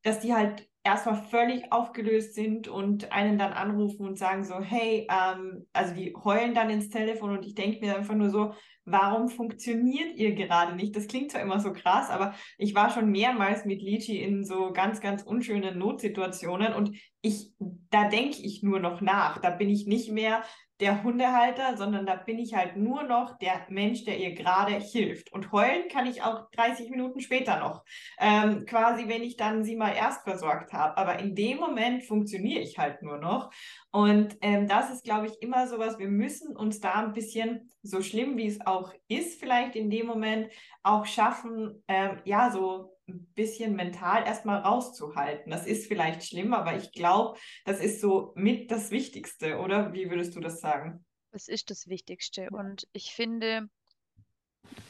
[0.04, 5.06] dass die halt erstmal völlig aufgelöst sind und einen dann anrufen und sagen so, hey,
[5.12, 8.54] ähm, also die heulen dann ins Telefon und ich denke mir einfach nur so,
[8.86, 10.96] warum funktioniert ihr gerade nicht?
[10.96, 14.72] Das klingt zwar immer so krass, aber ich war schon mehrmals mit Lichi in so
[14.72, 17.52] ganz, ganz unschönen Notsituationen und ich,
[17.90, 19.40] da denke ich nur noch nach.
[19.40, 20.42] Da bin ich nicht mehr
[20.80, 25.32] der Hundehalter, sondern da bin ich halt nur noch der Mensch, der ihr gerade hilft.
[25.34, 27.84] Und heulen kann ich auch 30 Minuten später noch,
[28.20, 30.98] ähm, quasi wenn ich dann sie mal erst versorgt habe.
[30.98, 33.52] Aber in dem Moment funktioniere ich halt nur noch.
[33.92, 37.72] Und ähm, das ist, glaube ich, immer so was, wir müssen uns da ein bisschen,
[37.82, 40.52] so schlimm wie es auch ist, vielleicht in dem Moment
[40.84, 45.52] auch schaffen, ähm, ja, so ein bisschen mental erstmal rauszuhalten.
[45.52, 49.94] Das ist vielleicht schlimm, aber ich glaube, das ist so mit das Wichtigste, oder?
[49.94, 51.06] Wie würdest du das sagen?
[51.32, 52.50] Es ist das Wichtigste.
[52.52, 53.70] Und ich finde,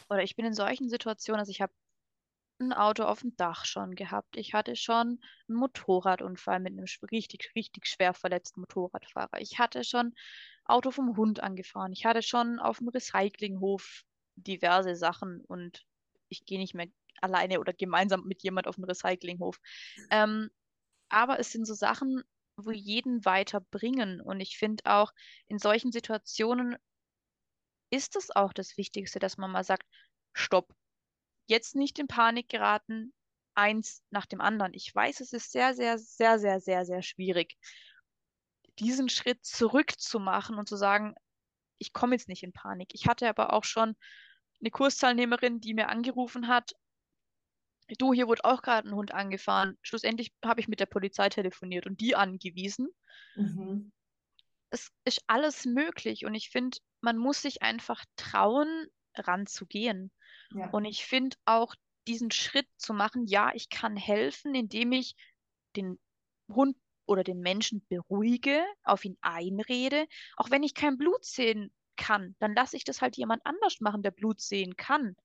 [0.09, 1.73] oder ich bin in solchen Situationen, also ich habe
[2.59, 4.35] ein Auto auf dem Dach schon gehabt.
[4.35, 9.39] Ich hatte schon einen Motorradunfall mit einem richtig, richtig schwer verletzten Motorradfahrer.
[9.39, 10.15] Ich hatte schon
[10.65, 11.93] Auto vom Hund angefahren.
[11.93, 14.03] Ich hatte schon auf dem Recyclinghof
[14.35, 15.85] diverse Sachen und
[16.29, 16.87] ich gehe nicht mehr
[17.21, 19.59] alleine oder gemeinsam mit jemand auf dem Recyclinghof.
[20.09, 20.49] Ähm,
[21.09, 22.23] aber es sind so Sachen,
[22.57, 24.21] wo jeden weiterbringen.
[24.21, 25.13] Und ich finde auch,
[25.47, 26.75] in solchen Situationen
[27.89, 29.87] ist es auch das Wichtigste, dass man mal sagt,
[30.33, 30.73] stopp,
[31.47, 33.13] jetzt nicht in Panik geraten,
[33.55, 34.73] eins nach dem anderen.
[34.73, 37.57] Ich weiß, es ist sehr, sehr, sehr, sehr, sehr, sehr schwierig,
[38.79, 41.15] diesen Schritt zurückzumachen und zu sagen,
[41.79, 42.89] ich komme jetzt nicht in Panik.
[42.93, 43.95] Ich hatte aber auch schon
[44.59, 46.73] eine Kursteilnehmerin, die mir angerufen hat
[47.97, 49.77] du, hier wurde auch gerade ein Hund angefahren.
[49.81, 52.89] Schlussendlich habe ich mit der Polizei telefoniert und die angewiesen.
[53.35, 53.91] Mhm.
[54.69, 60.11] es ist alles möglich und ich finde, man muss sich einfach trauen, ranzugehen.
[60.53, 60.69] Ja.
[60.71, 61.75] Und ich finde auch
[62.07, 65.15] diesen Schritt zu machen, ja, ich kann helfen, indem ich
[65.75, 65.99] den
[66.49, 70.07] Hund oder den Menschen beruhige, auf ihn einrede.
[70.35, 74.03] Auch wenn ich kein Blut sehen kann, dann lasse ich das halt jemand anders machen,
[74.03, 75.15] der Blut sehen kann.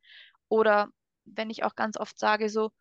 [0.49, 0.91] Oder
[1.25, 2.73] wenn ich auch ganz oft sage, so,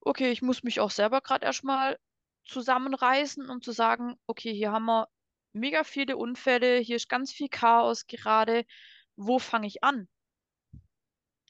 [0.00, 1.98] okay, ich muss mich auch selber gerade erstmal
[2.46, 5.08] zusammenreißen, um zu sagen, okay, hier haben wir
[5.52, 8.64] mega viele Unfälle, hier ist ganz viel Chaos gerade.
[9.16, 10.08] Wo fange ich an?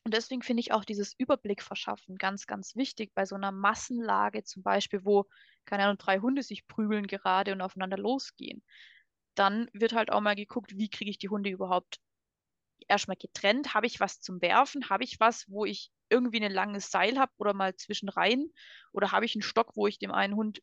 [0.04, 4.44] Und deswegen finde ich auch dieses Überblick verschaffen ganz, ganz wichtig bei so einer Massenlage,
[4.44, 5.26] zum Beispiel, wo,
[5.64, 8.62] keine Ahnung, drei Hunde sich prügeln gerade und aufeinander losgehen.
[9.34, 11.98] Dann wird halt auch mal geguckt, wie kriege ich die Hunde überhaupt
[12.86, 13.74] erstmal getrennt?
[13.74, 14.88] Habe ich was zum Werfen?
[14.88, 18.50] Habe ich was, wo ich irgendwie ein langes Seil habe oder mal zwischen rein?
[18.92, 20.62] Oder habe ich einen Stock, wo ich dem einen Hund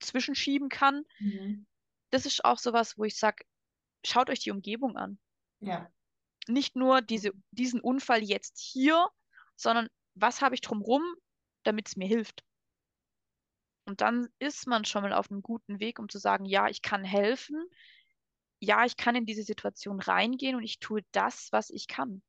[0.00, 1.04] zwischenschieben kann?
[1.18, 1.66] Mhm.
[2.10, 3.44] Das ist auch sowas, wo ich sage,
[4.04, 5.18] schaut euch die Umgebung an.
[5.60, 5.90] Ja.
[6.48, 9.08] Nicht nur diese, diesen Unfall jetzt hier,
[9.56, 11.02] sondern was habe ich drumherum,
[11.64, 12.44] damit es mir hilft.
[13.84, 16.82] Und dann ist man schon mal auf einem guten Weg, um zu sagen, ja, ich
[16.82, 17.64] kann helfen,
[18.58, 22.22] ja, ich kann in diese Situation reingehen und ich tue das, was ich kann.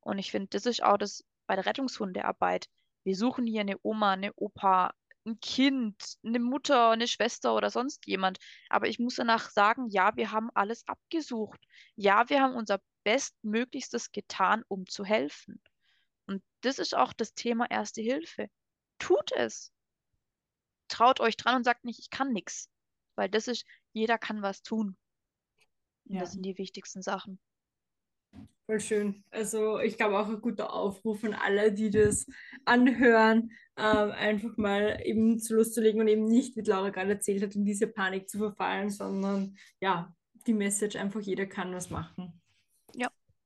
[0.00, 2.70] Und ich finde, das ist auch das bei der Rettungshundearbeit.
[3.04, 4.94] Wir suchen hier eine Oma, eine Opa,
[5.26, 8.38] ein Kind, eine Mutter, eine Schwester oder sonst jemand.
[8.70, 11.60] Aber ich muss danach sagen, ja, wir haben alles abgesucht.
[11.94, 15.60] Ja, wir haben unser Bestmöglichstes getan, um zu helfen.
[16.24, 18.48] Und das ist auch das Thema Erste Hilfe.
[18.98, 19.74] Tut es.
[20.88, 22.70] Traut euch dran und sagt nicht, ich kann nichts.
[23.14, 24.96] Weil das ist, jeder kann was tun.
[26.04, 26.20] Ja.
[26.20, 27.38] das sind die wichtigsten Sachen.
[28.66, 29.24] Voll schön.
[29.30, 32.26] Also ich glaube auch ein guter Aufruf an alle, die das
[32.64, 37.54] anhören, ähm, einfach mal eben zu loszulegen und eben nicht, wie Laura gerade erzählt hat,
[37.54, 40.14] in diese Panik zu verfallen, sondern ja,
[40.46, 42.40] die Message einfach, jeder kann was machen.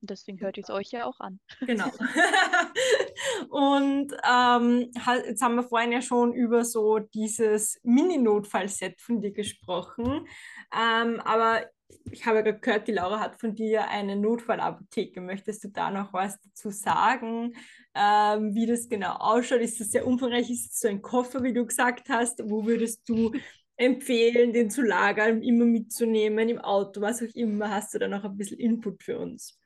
[0.06, 1.40] Und deswegen hört ihr es euch ja auch an.
[1.60, 1.86] Genau.
[3.48, 4.90] und ähm,
[5.26, 10.26] jetzt haben wir vorhin ja schon über so dieses Mini-Notfallset von dir gesprochen.
[10.72, 11.64] Ähm, aber
[12.10, 15.20] ich habe gehört, die Laura hat von dir eine Notfallapotheke.
[15.20, 17.54] Möchtest du da noch was dazu sagen,
[17.94, 19.60] ähm, wie das genau ausschaut?
[19.60, 20.50] Ist das sehr umfangreich?
[20.50, 22.42] Ist es so ein Koffer, wie du gesagt hast?
[22.44, 23.32] Wo würdest du
[23.76, 27.70] empfehlen, den zu lagern, immer mitzunehmen, im Auto, was auch immer?
[27.70, 29.58] Hast du da noch ein bisschen Input für uns?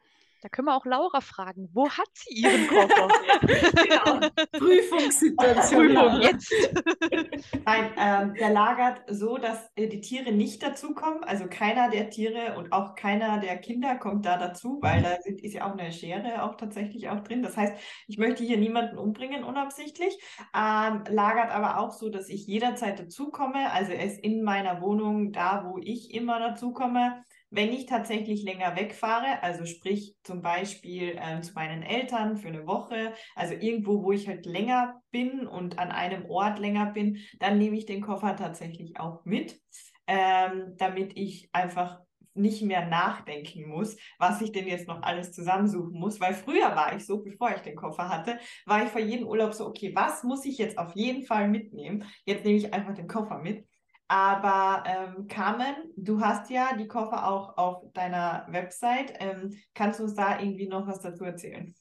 [0.43, 3.09] Da können wir auch Laura fragen, wo hat sie ihren Koffer?
[3.41, 4.21] Genau.
[4.53, 5.89] Prüfungssituation.
[5.89, 6.53] Prüfung jetzt.
[7.65, 11.25] Nein, ähm, der lagert so, dass äh, die Tiere nicht dazukommen.
[11.25, 15.41] Also keiner der Tiere und auch keiner der Kinder kommt da dazu, weil da sind,
[15.43, 17.43] ist ja auch eine Schere auch tatsächlich auch drin.
[17.43, 17.75] Das heißt,
[18.07, 20.17] ich möchte hier niemanden umbringen unabsichtlich.
[20.55, 23.71] Ähm, lagert aber auch so, dass ich jederzeit dazukomme.
[23.73, 27.23] Also er ist in meiner Wohnung da, wo ich immer dazukomme.
[27.51, 32.67] Wenn ich tatsächlich länger wegfahre, also sprich zum Beispiel ähm, zu meinen Eltern für eine
[32.67, 37.59] Woche, also irgendwo, wo ich halt länger bin und an einem Ort länger bin, dann
[37.59, 39.61] nehme ich den Koffer tatsächlich auch mit,
[40.07, 42.01] ähm, damit ich einfach
[42.35, 46.95] nicht mehr nachdenken muss, was ich denn jetzt noch alles zusammensuchen muss, weil früher war
[46.95, 50.23] ich so, bevor ich den Koffer hatte, war ich vor jedem Urlaub so, okay, was
[50.23, 52.05] muss ich jetzt auf jeden Fall mitnehmen?
[52.25, 53.67] Jetzt nehme ich einfach den Koffer mit.
[54.11, 59.15] Aber ähm, Carmen, du hast ja die Koffer auch auf deiner Website.
[59.21, 61.73] Ähm, kannst du uns da irgendwie noch was dazu erzählen?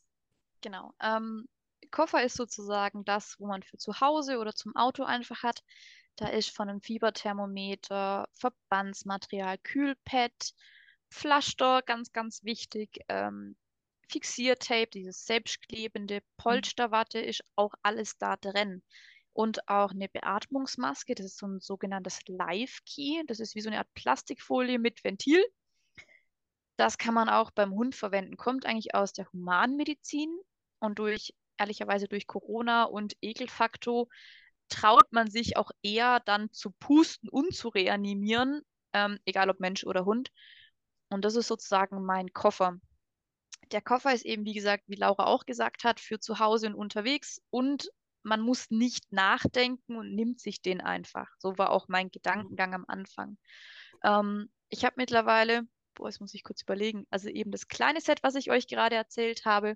[0.61, 0.93] Genau.
[1.01, 1.47] Ähm,
[1.89, 5.63] Koffer ist sozusagen das, wo man für zu Hause oder zum Auto einfach hat.
[6.17, 10.53] Da ist von einem Fieberthermometer, Verbandsmaterial, Kühlpad,
[11.09, 12.99] Pflaster, ganz, ganz wichtig.
[13.07, 13.55] Ähm,
[14.07, 18.83] Fixiertape, dieses selbstklebende, Polsterwatte ist auch alles da drin.
[19.39, 23.23] Und auch eine Beatmungsmaske, das ist so ein sogenanntes Live-Key.
[23.25, 25.41] Das ist wie so eine Art Plastikfolie mit Ventil.
[26.75, 28.35] Das kann man auch beim Hund verwenden.
[28.35, 30.29] Kommt eigentlich aus der Humanmedizin
[30.79, 34.07] und durch, ehrlicherweise durch Corona und Ekelfaktor
[34.67, 39.85] traut man sich auch eher dann zu pusten und zu reanimieren, ähm, egal ob Mensch
[39.85, 40.33] oder Hund.
[41.07, 42.77] Und das ist sozusagen mein Koffer.
[43.71, 46.75] Der Koffer ist eben, wie gesagt, wie Laura auch gesagt hat, für zu Hause und
[46.75, 47.89] unterwegs und
[48.29, 51.27] man muss nicht nachdenken und nimmt sich den einfach.
[51.39, 53.37] So war auch mein Gedankengang am Anfang.
[54.03, 55.63] Ähm, ich habe mittlerweile,
[55.95, 58.95] boah, jetzt muss ich kurz überlegen, also eben das kleine Set, was ich euch gerade
[58.95, 59.75] erzählt habe,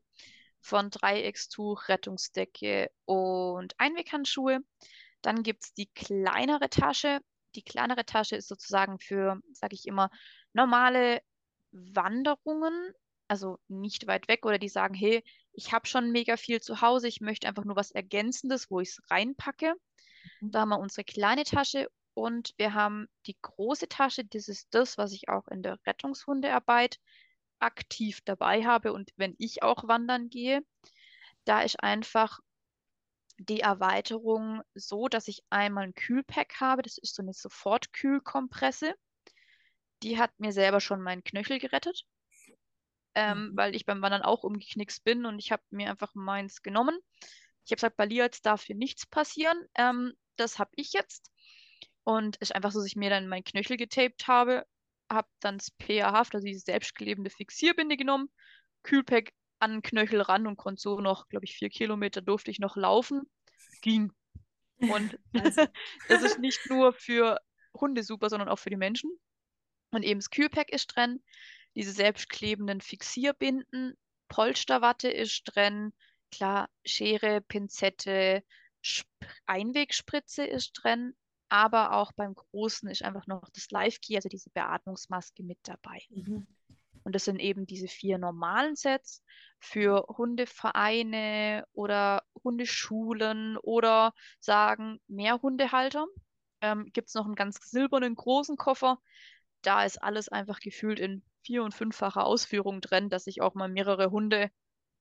[0.61, 4.59] von Dreieckstuch, Rettungsdecke und Einweghandschuhe.
[5.21, 7.19] Dann gibt es die kleinere Tasche.
[7.55, 10.09] Die kleinere Tasche ist sozusagen für, sage ich immer,
[10.53, 11.21] normale
[11.71, 12.93] Wanderungen,
[13.33, 15.23] also nicht weit weg oder die sagen, hey,
[15.53, 18.89] ich habe schon mega viel zu Hause, ich möchte einfach nur was Ergänzendes, wo ich
[18.89, 19.73] es reinpacke.
[20.41, 20.51] Mhm.
[20.51, 24.23] Da haben wir unsere kleine Tasche und wir haben die große Tasche.
[24.23, 26.99] Das ist das, was ich auch in der Rettungshundearbeit
[27.57, 30.63] aktiv dabei habe und wenn ich auch wandern gehe.
[31.45, 32.39] Da ist einfach
[33.39, 36.83] die Erweiterung so, dass ich einmal ein Kühlpack habe.
[36.83, 38.93] Das ist so eine Sofortkühlkompresse.
[40.03, 42.05] Die hat mir selber schon meinen Knöchel gerettet,
[43.15, 43.57] ähm, mhm.
[43.57, 46.97] weil ich beim Wandern auch umgeknickst bin und ich habe mir einfach meins genommen.
[47.65, 49.57] Ich habe gesagt, bei Liaz darf hier nichts passieren.
[49.75, 51.31] Ähm, das habe ich jetzt.
[52.03, 54.65] Und es ist einfach so, dass ich mir dann meinen Knöchel getaped habe,
[55.09, 58.29] habe dann das PA-Haft, also diese selbstklebende Fixierbinde genommen,
[58.83, 62.59] Kühlpack an den Knöchel ran und konnte so noch, glaube ich, vier Kilometer durfte ich
[62.59, 63.21] noch laufen.
[63.81, 64.11] Ging.
[64.79, 65.65] Und also.
[66.09, 67.39] das ist nicht nur für
[67.73, 69.11] Hunde super, sondern auch für die Menschen.
[69.91, 71.23] Und eben das Kühlpack ist drin,
[71.75, 73.97] diese selbstklebenden Fixierbinden,
[74.27, 75.93] Polsterwatte ist drin,
[76.31, 78.43] klar, Schere, Pinzette,
[78.83, 79.07] Sp
[79.45, 81.15] Einwegspritze ist drin,
[81.49, 86.01] aber auch beim Großen ist einfach noch das Live-Key, also diese Beatmungsmaske mit dabei.
[86.09, 86.47] Mhm.
[87.03, 89.21] Und das sind eben diese vier normalen Sets
[89.59, 96.07] für Hundevereine oder Hundeschulen oder sagen mehr Hundehalter.
[96.61, 98.99] Ähm, Gibt es noch einen ganz silbernen großen Koffer.
[99.63, 103.69] Da ist alles einfach gefühlt in vier- und fünffacher Ausführung drin, dass ich auch mal
[103.69, 104.49] mehrere Hunde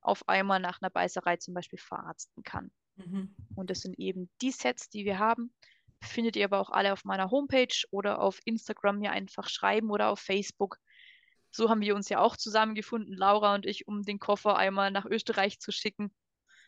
[0.01, 2.73] auf einmal nach einer Beißerei zum Beispiel verarzten kann.
[2.97, 3.35] Mhm.
[3.55, 5.53] Und das sind eben die Sets, die wir haben.
[6.03, 10.09] Findet ihr aber auch alle auf meiner Homepage oder auf Instagram mir einfach schreiben oder
[10.09, 10.79] auf Facebook.
[11.51, 15.05] So haben wir uns ja auch zusammengefunden, Laura und ich, um den Koffer einmal nach
[15.05, 16.13] Österreich zu schicken.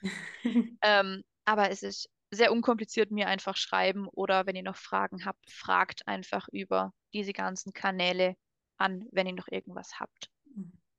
[0.83, 5.51] ähm, aber es ist sehr unkompliziert, mir einfach schreiben oder wenn ihr noch Fragen habt,
[5.51, 8.37] fragt einfach über diese ganzen Kanäle
[8.77, 10.31] an, wenn ihr noch irgendwas habt.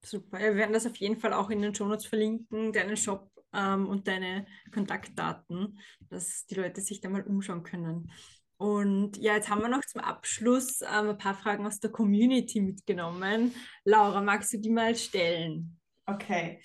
[0.03, 0.39] Super.
[0.39, 4.07] Wir werden das auf jeden Fall auch in den Shownotes verlinken, deinen Shop ähm, und
[4.07, 5.79] deine Kontaktdaten,
[6.09, 8.11] dass die Leute sich da mal umschauen können.
[8.57, 12.61] Und ja, jetzt haben wir noch zum Abschluss ähm, ein paar Fragen aus der Community
[12.61, 13.53] mitgenommen.
[13.83, 15.77] Laura, magst du die mal stellen?
[16.07, 16.59] Okay,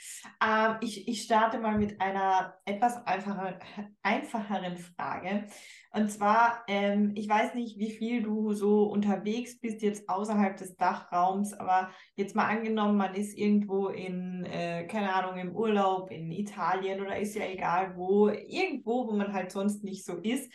[0.44, 3.58] ähm, ich, ich starte mal mit einer etwas einfacher,
[4.02, 5.46] einfacheren Frage.
[5.92, 10.76] Und zwar, ähm, ich weiß nicht, wie viel du so unterwegs bist jetzt außerhalb des
[10.76, 16.30] Dachraums, aber jetzt mal angenommen, man ist irgendwo in, äh, keine Ahnung, im Urlaub in
[16.30, 20.52] Italien oder ist ja egal wo, irgendwo, wo man halt sonst nicht so ist.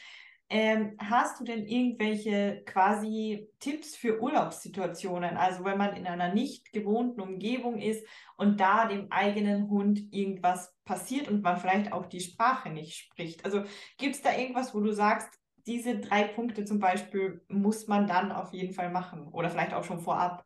[0.47, 5.37] Ähm, hast du denn irgendwelche quasi Tipps für Urlaubssituationen?
[5.37, 8.05] Also wenn man in einer nicht gewohnten Umgebung ist
[8.37, 13.43] und da dem eigenen Hund irgendwas passiert und man vielleicht auch die Sprache nicht spricht.
[13.43, 13.63] Also
[13.97, 15.29] gibt es da irgendwas, wo du sagst,
[15.65, 19.83] diese drei Punkte zum Beispiel muss man dann auf jeden Fall machen oder vielleicht auch
[19.83, 20.45] schon vorab?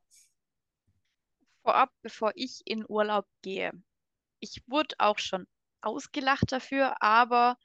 [1.61, 3.73] Vorab, bevor ich in Urlaub gehe.
[4.39, 5.45] Ich wurde auch schon
[5.81, 7.57] ausgelacht dafür, aber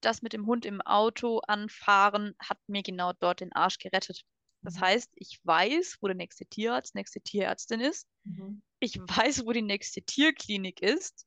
[0.00, 4.24] das mit dem Hund im Auto anfahren hat mir genau dort den Arsch gerettet.
[4.62, 4.80] Das mhm.
[4.80, 8.08] heißt, ich weiß, wo der nächste Tierarzt, nächste Tierärztin ist.
[8.24, 8.62] Mhm.
[8.78, 11.26] Ich weiß, wo die nächste Tierklinik ist.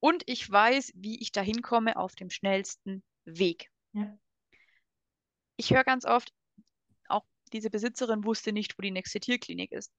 [0.00, 3.70] Und ich weiß, wie ich da hinkomme auf dem schnellsten Weg.
[3.92, 4.18] Ja.
[5.56, 6.32] Ich höre ganz oft,
[7.08, 9.92] auch diese Besitzerin wusste nicht, wo die nächste Tierklinik ist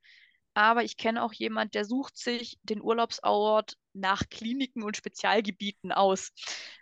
[0.56, 6.32] aber ich kenne auch jemanden, der sucht sich den Urlaubsort nach Kliniken und Spezialgebieten aus.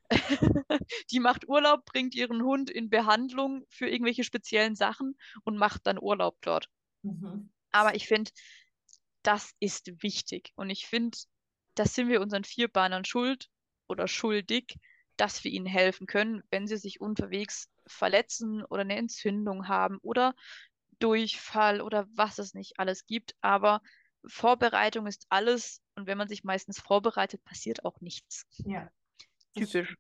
[1.12, 6.00] die macht Urlaub, bringt ihren Hund in Behandlung für irgendwelche speziellen Sachen und macht dann
[6.00, 6.70] Urlaub dort.
[7.04, 7.52] Mhm.
[7.72, 8.32] Aber ich finde,
[9.24, 10.52] das ist wichtig.
[10.56, 11.18] Und ich finde,
[11.76, 13.50] das sind wir unseren Vierbeinern schuld
[13.88, 14.78] oder schuldig,
[15.18, 20.36] dass wir ihnen helfen können, wenn sie sich unterwegs verletzen oder eine Entzündung haben oder
[21.00, 23.36] Durchfall oder was es nicht alles gibt.
[23.42, 23.82] Aber
[24.26, 28.46] Vorbereitung ist alles und wenn man sich meistens vorbereitet, passiert auch nichts.
[28.66, 28.90] Ja.
[29.56, 29.96] Typisch.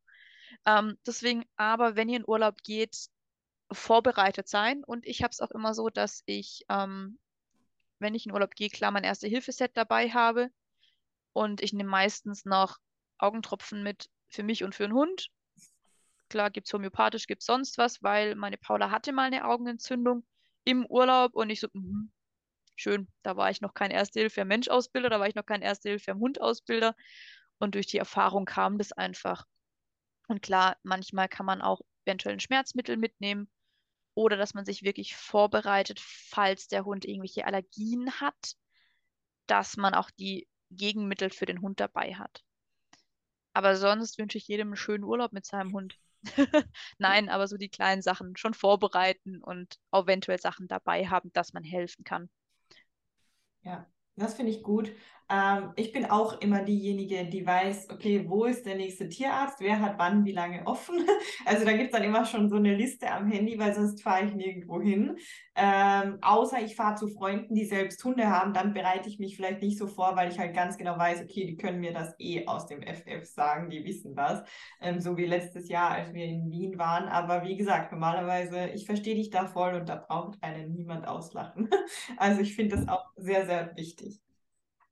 [0.65, 3.09] Ähm, deswegen, aber wenn ihr in Urlaub geht,
[3.71, 4.83] vorbereitet sein.
[4.83, 7.19] Und ich habe es auch immer so, dass ich, ähm,
[7.99, 10.49] wenn ich in Urlaub gehe, klar mein Erste-Hilfe-Set dabei habe.
[11.33, 12.77] Und ich nehme meistens noch
[13.17, 15.29] Augentropfen mit für mich und für den Hund.
[16.29, 20.25] Klar, gibt es homöopathisch, gibt es sonst was, weil meine Paula hatte mal eine Augenentzündung
[20.63, 22.07] im Urlaub und ich so, mh,
[22.75, 26.95] schön, da war ich noch kein Erste-Hilfe-Mensch-Ausbilder, da war ich noch kein Erste-Hilfe-Hund-Ausbilder
[27.59, 29.45] und durch die Erfahrung kam das einfach.
[30.27, 33.49] Und klar, manchmal kann man auch eventuell ein Schmerzmittel mitnehmen
[34.15, 38.55] oder dass man sich wirklich vorbereitet, falls der Hund irgendwelche Allergien hat,
[39.47, 42.43] dass man auch die Gegenmittel für den Hund dabei hat.
[43.53, 45.97] Aber sonst wünsche ich jedem einen schönen Urlaub mit seinem Hund.
[46.97, 51.63] Nein, aber so die kleinen Sachen schon vorbereiten und eventuell Sachen dabei haben, dass man
[51.63, 52.29] helfen kann.
[53.63, 54.91] Ja, das finde ich gut.
[55.33, 59.79] Ähm, ich bin auch immer diejenige, die weiß, okay, wo ist der nächste Tierarzt, wer
[59.79, 60.97] hat wann wie lange offen.
[61.45, 64.25] Also da gibt es dann immer schon so eine Liste am Handy, weil sonst fahre
[64.25, 65.17] ich nirgendwo hin.
[65.55, 69.61] Ähm, außer ich fahre zu Freunden, die selbst Hunde haben, dann bereite ich mich vielleicht
[69.61, 72.45] nicht so vor, weil ich halt ganz genau weiß, okay, die können mir das eh
[72.47, 74.43] aus dem FF sagen, die wissen das.
[74.81, 77.07] Ähm, so wie letztes Jahr, als wir in Wien waren.
[77.07, 81.69] Aber wie gesagt, normalerweise, ich verstehe dich da voll und da braucht einen niemand auslachen.
[82.17, 84.22] Also ich finde das auch sehr, sehr wichtig.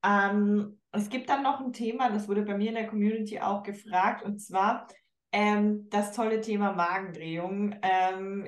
[0.03, 3.63] Ähm, es gibt dann noch ein Thema, das wurde bei mir in der Community auch
[3.63, 4.87] gefragt, und zwar
[5.31, 7.75] ähm, das tolle Thema Magendrehung.
[7.81, 8.47] Ähm,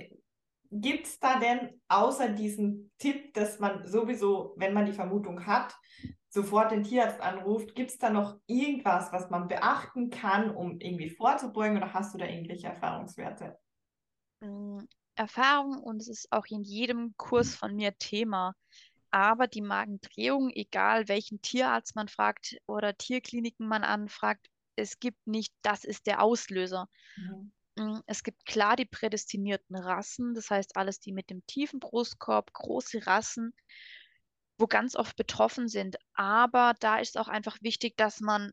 [0.75, 5.75] Gibt es da denn außer diesem Tipp, dass man sowieso, wenn man die Vermutung hat,
[6.29, 11.11] sofort den Tierarzt anruft, gibt es da noch irgendwas, was man beachten kann, um irgendwie
[11.11, 13.55] vorzubeugen oder hast du da irgendwelche Erfahrungswerte?
[14.39, 14.79] Mm,
[15.15, 18.55] Erfahrung und es ist auch in jedem Kurs von mir Thema.
[19.13, 25.53] Aber die Magendrehung, egal welchen Tierarzt man fragt oder Tierkliniken man anfragt, es gibt nicht,
[25.61, 26.89] das ist der Auslöser.
[27.15, 27.51] Mhm.
[27.77, 32.53] Mm, es gibt klar die prädestinierten Rassen, das heißt alles die mit dem tiefen Brustkorb,
[32.53, 33.53] große Rassen,
[34.57, 35.97] wo ganz oft betroffen sind.
[36.15, 38.51] Aber da ist auch einfach wichtig, dass man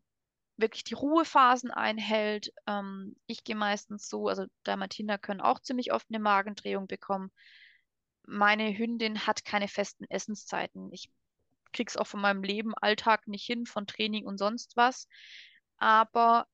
[0.59, 2.53] wirklich die Ruhephasen einhält.
[2.67, 7.33] Ähm, ich gehe meistens so, also Dalmatiner können auch ziemlich oft eine Magendrehung bekommen
[8.31, 10.93] meine Hündin hat keine festen Essenszeiten.
[10.93, 11.11] Ich
[11.73, 15.09] krieg's auch von meinem Leben, Alltag nicht hin, von Training und sonst was.
[15.77, 16.47] Aber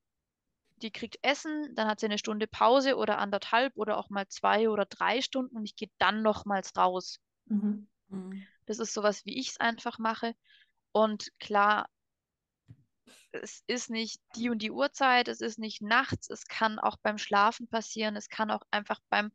[0.83, 4.69] die kriegt Essen, dann hat sie eine Stunde Pause oder anderthalb oder auch mal zwei
[4.69, 7.21] oder drei Stunden und ich gehe dann nochmals raus.
[7.47, 7.89] Mhm.
[8.09, 8.47] mhm.
[8.67, 10.35] Das ist sowas, wie ich es einfach mache.
[10.91, 11.89] Und klar,
[13.31, 17.19] es ist nicht die und die Uhrzeit, es ist nicht nachts, es kann auch beim
[17.19, 19.31] Schlafen passieren, es kann auch einfach beim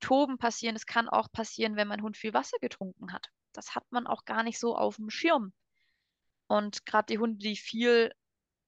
[0.00, 0.76] Toben passieren.
[0.76, 3.28] Es kann auch passieren, wenn mein Hund viel Wasser getrunken hat.
[3.52, 5.52] Das hat man auch gar nicht so auf dem Schirm.
[6.46, 8.12] Und gerade die Hunde, die viel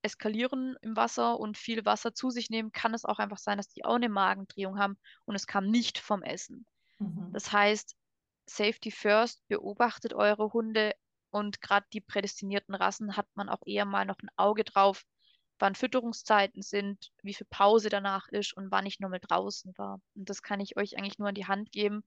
[0.03, 3.69] eskalieren im Wasser und viel Wasser zu sich nehmen, kann es auch einfach sein, dass
[3.69, 6.67] die auch eine Magendrehung haben und es kam nicht vom Essen.
[6.99, 7.31] Mhm.
[7.33, 7.97] Das heißt,
[8.47, 10.95] Safety First, beobachtet eure Hunde
[11.31, 15.05] und gerade die prädestinierten Rassen hat man auch eher mal noch ein Auge drauf,
[15.61, 20.01] wann Fütterungszeiten sind, wie viel Pause danach ist und wann ich nur mit draußen war.
[20.15, 22.03] Und das kann ich euch eigentlich nur an die Hand geben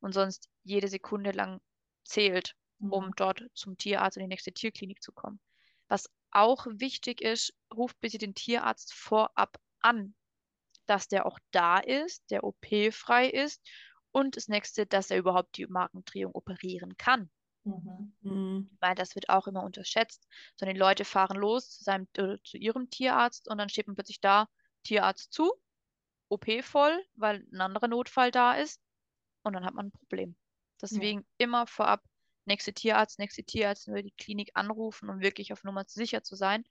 [0.00, 1.60] und sonst jede Sekunde lang
[2.04, 3.12] zählt, um mhm.
[3.16, 5.40] dort zum Tierarzt in die nächste Tierklinik zu kommen.
[5.88, 10.14] Was auch wichtig ist, ruft bitte den Tierarzt vorab an,
[10.86, 13.62] dass der auch da ist, der OP-frei ist
[14.10, 17.30] und das nächste, dass er überhaupt die Markendrehung operieren kann.
[17.66, 18.12] Mhm.
[18.20, 18.70] mhm.
[18.80, 20.26] Weil das wird auch immer unterschätzt.
[20.56, 23.96] Sondern die Leute fahren los zu, seinem, äh, zu ihrem Tierarzt und dann steht man
[23.96, 24.48] plötzlich da,
[24.84, 25.52] Tierarzt zu,
[26.28, 28.80] OP voll, weil ein anderer Notfall da ist
[29.42, 30.36] und dann hat man ein Problem.
[30.80, 31.26] Deswegen ja.
[31.38, 32.02] immer vorab
[32.44, 36.64] nächste Tierarzt, nächste Tierarzt über die Klinik anrufen, um wirklich auf Nummer sicher zu sein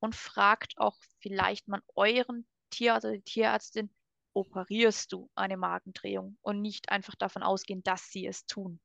[0.00, 3.90] und fragt auch vielleicht mal euren Tierarzt oder die Tierärztin,
[4.34, 8.80] operierst du eine Magendrehung und nicht einfach davon ausgehen, dass sie es tun.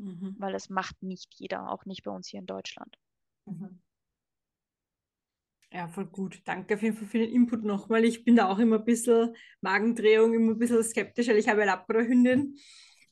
[0.00, 0.36] Mhm.
[0.38, 2.96] Weil das macht nicht jeder, auch nicht bei uns hier in Deutschland.
[3.46, 3.80] Mhm.
[5.72, 6.40] Ja, voll gut.
[6.44, 8.04] Danke auf jeden Fall für den Input nochmal.
[8.04, 11.62] Ich bin da auch immer ein bisschen Magendrehung, immer ein bisschen skeptisch, weil ich habe
[11.62, 12.56] eine Labrador-Hündin,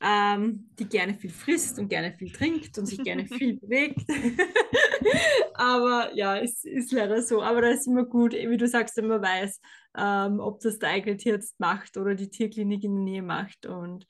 [0.01, 4.01] ähm, die gerne viel frisst und gerne viel trinkt und sich gerne viel bewegt.
[5.55, 7.43] Aber ja, es ist leider so.
[7.43, 9.61] Aber da ist immer gut, wie du sagst, wenn man weiß,
[9.97, 13.67] ähm, ob das der eigene Tierarzt macht oder die Tierklinik in der Nähe macht.
[13.67, 14.05] Und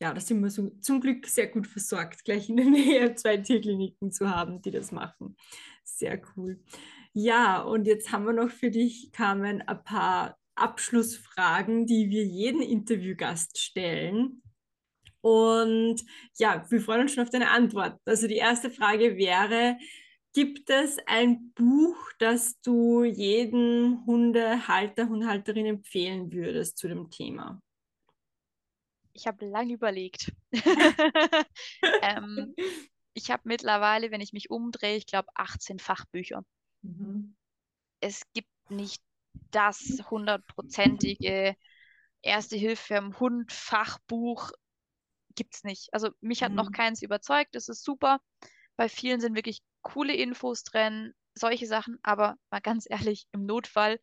[0.00, 3.36] ja, da sind wir so, zum Glück sehr gut versorgt, gleich in der Nähe zwei
[3.36, 5.36] Tierkliniken zu haben, die das machen.
[5.84, 6.62] Sehr cool.
[7.12, 12.62] Ja, und jetzt haben wir noch für dich, Carmen, ein paar Abschlussfragen, die wir jeden
[12.62, 14.42] Interviewgast stellen.
[15.20, 16.04] Und
[16.38, 17.98] ja, wir freuen uns schon auf deine Antwort.
[18.04, 19.78] Also die erste Frage wäre,
[20.32, 27.60] gibt es ein Buch, das du jeden Hundehalter, Hundehalterin empfehlen würdest zu dem Thema?
[29.18, 30.32] Ich habe lange überlegt.
[32.02, 32.54] ähm,
[33.14, 36.44] ich habe mittlerweile, wenn ich mich umdrehe, ich glaube 18 Fachbücher.
[36.82, 37.36] Mhm.
[38.00, 39.02] Es gibt nicht
[39.50, 41.56] das hundertprozentige
[42.22, 44.50] Erste Hilfe am Hund Fachbuch.
[45.34, 45.88] Gibt es nicht.
[45.92, 46.56] Also mich hat mhm.
[46.56, 47.54] noch keins überzeugt.
[47.54, 48.20] Das ist super.
[48.76, 51.98] Bei vielen sind wirklich coole Infos drin, solche Sachen.
[52.02, 53.98] Aber mal ganz ehrlich, im Notfall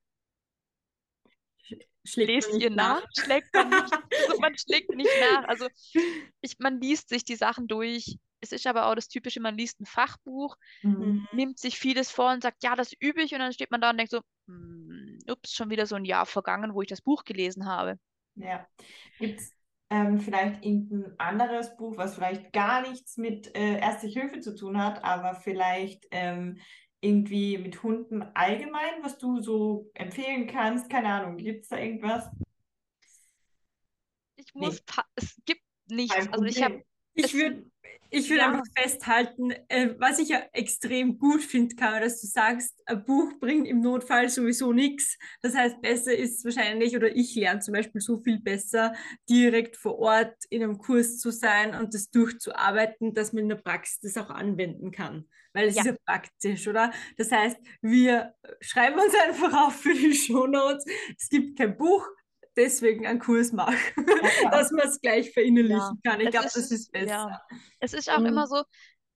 [2.04, 3.24] schlägt lest ihr nach, nach.
[3.24, 5.48] schlägt man nicht, also man schlägt nicht nach.
[5.48, 5.68] Also
[6.42, 8.18] ich, man liest sich die Sachen durch.
[8.42, 11.28] Es ist aber auch das Typische, man liest ein Fachbuch, mhm.
[11.32, 13.34] nimmt sich vieles vor und sagt, ja, das übe ich.
[13.34, 16.26] Und dann steht man da und denkt so, hm, ups, schon wieder so ein Jahr
[16.26, 17.98] vergangen, wo ich das Buch gelesen habe.
[18.36, 18.68] Ja.
[19.18, 19.52] Gibt es
[19.90, 24.82] ähm, vielleicht irgendein anderes Buch, was vielleicht gar nichts mit äh, Erste Hilfe zu tun
[24.82, 26.60] hat, aber vielleicht ähm,
[27.06, 30.90] irgendwie mit Hunden allgemein, was du so empfehlen kannst?
[30.90, 32.30] Keine Ahnung, gibt es da irgendwas?
[34.36, 35.04] Ich muss, Nee.
[35.16, 36.16] es gibt nichts.
[36.16, 36.84] Also ich habe.
[37.14, 37.66] Ich würde
[38.10, 38.48] ich würd ja.
[38.48, 43.34] einfach festhalten, äh, was ich ja extrem gut finde, Caro, dass du sagst, ein Buch
[43.40, 45.18] bringt im Notfall sowieso nichts.
[45.42, 48.94] Das heißt, besser ist wahrscheinlich, oder ich lerne zum Beispiel so viel besser,
[49.30, 53.56] direkt vor Ort in einem Kurs zu sein und das durchzuarbeiten, dass man in der
[53.58, 55.26] Praxis das auch anwenden kann.
[55.54, 55.82] Weil es Ja.
[55.82, 56.92] ist ja praktisch, oder?
[57.18, 60.86] Das heißt, wir schreiben uns einfach auf für die Shownotes.
[61.18, 62.06] Es gibt kein Buch,
[62.56, 63.76] deswegen einen Kurs machen,
[64.44, 64.50] Ja.
[64.52, 66.20] dass man es gleich verinnerlichen kann.
[66.22, 67.08] Ich es glaube, ist- das ist besser.
[67.08, 67.42] ja.
[67.80, 68.26] es ist auch Mhm.
[68.28, 68.64] immer so,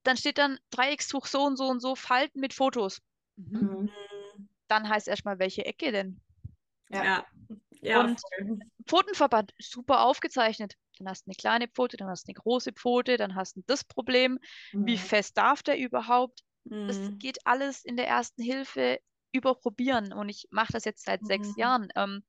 [0.04, 3.02] dann steht dann Dreieckstuch so und so und so, Falten mit Fotos.
[3.38, 3.60] Mhm.
[3.60, 4.50] Mhm.
[4.68, 6.22] Dann heißt erstmal, welche Ecke denn?
[6.92, 7.04] Ja.
[7.04, 7.26] Ja,
[7.82, 8.22] ja, Und-.
[8.88, 10.74] Pfotenverband, super aufgezeichnet.
[10.98, 13.62] Dann hast du eine kleine Pfote, dann hast du eine große Pfote, dann hast du
[13.68, 14.38] das Problem.
[14.74, 14.98] Wie Mhm.
[15.00, 16.44] fest darf der überhaupt?
[16.66, 17.18] Das Mhm.
[17.20, 19.00] geht alles in der ersten Hilfe
[19.32, 20.12] überprobieren.
[20.12, 21.56] Und ich mache das jetzt seit sechs Mhm.
[21.58, 21.88] Jahren.
[21.96, 22.24] Ähm,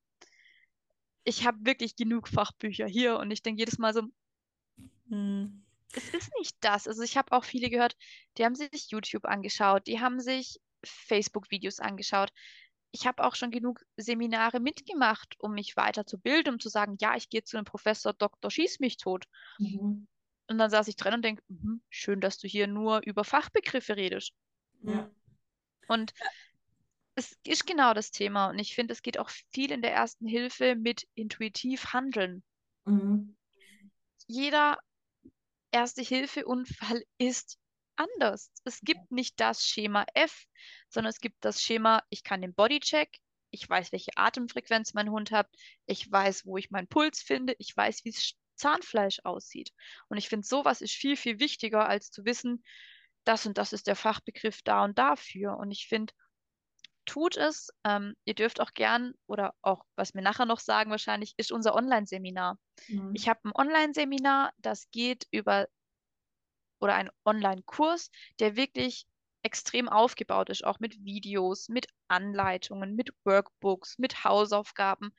[1.25, 4.03] ich habe wirklich genug Fachbücher hier und ich denke jedes Mal so,
[5.11, 5.64] Mhm.
[5.93, 6.89] es ist nicht das.
[6.89, 7.97] Also ich habe auch viele gehört,
[8.39, 12.33] die haben sich YouTube angeschaut, die haben sich Facebook-Videos angeschaut.
[12.93, 17.29] Ich habe auch schon genug Seminare mitgemacht, um mich weiterzubilden, um zu sagen, ja, ich
[17.29, 18.51] gehe zu einem Professor Dr.
[18.51, 19.27] Schieß mich tot.
[19.59, 20.07] Mhm.
[20.49, 23.97] Und dann saß ich drin und denke, mhm, schön, dass du hier nur über Fachbegriffe
[23.97, 24.33] redest.
[24.83, 25.09] Ja.
[25.87, 26.12] Und
[27.21, 28.49] es ist genau das Thema.
[28.49, 32.43] Und ich finde, es geht auch viel in der ersten Hilfe mit intuitiv handeln.
[32.87, 33.37] Mhm.
[34.27, 34.79] Jeder
[35.71, 37.59] Erste-Hilfe-Unfall ist
[37.97, 38.51] anders.
[38.64, 40.47] Es gibt nicht das Schema F,
[40.89, 43.18] sondern es gibt das Schema, ich kann den Bodycheck,
[43.51, 45.49] ich weiß, welche Atemfrequenz mein Hund hat,
[45.87, 49.73] ich weiß, wo ich meinen Puls finde, ich weiß, wie das Zahnfleisch aussieht.
[50.09, 52.64] Und ich finde, sowas ist viel, viel wichtiger, als zu wissen,
[53.25, 55.59] das und das ist der Fachbegriff da und dafür.
[55.59, 56.14] Und ich finde,
[57.05, 57.70] tut es.
[57.84, 61.74] Ähm, ihr dürft auch gern, oder auch, was wir nachher noch sagen wahrscheinlich, ist unser
[61.74, 62.59] Online-Seminar.
[62.88, 63.12] Mhm.
[63.14, 65.68] Ich habe ein Online-Seminar, das geht über,
[66.80, 69.07] oder ein Online-Kurs, der wirklich
[69.42, 75.14] extrem aufgebaut ist, auch mit Videos, mit Anleitungen, mit Workbooks, mit Hausaufgaben.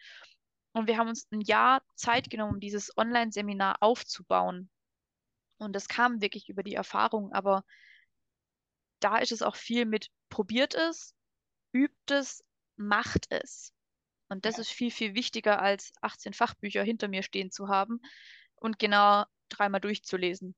[0.73, 4.69] Und wir haben uns ein Jahr Zeit genommen, um dieses Online-Seminar aufzubauen.
[5.57, 7.63] Und das kam wirklich über die Erfahrung, aber
[8.99, 11.13] da ist es auch viel mit probiert es,
[11.73, 12.43] übt es,
[12.75, 13.73] macht es.
[14.29, 14.61] Und das Ja.
[14.61, 18.01] ist viel, viel wichtiger, als 18 Fachbücher hinter mir stehen zu haben
[18.55, 20.55] und genau dreimal durchzulesen.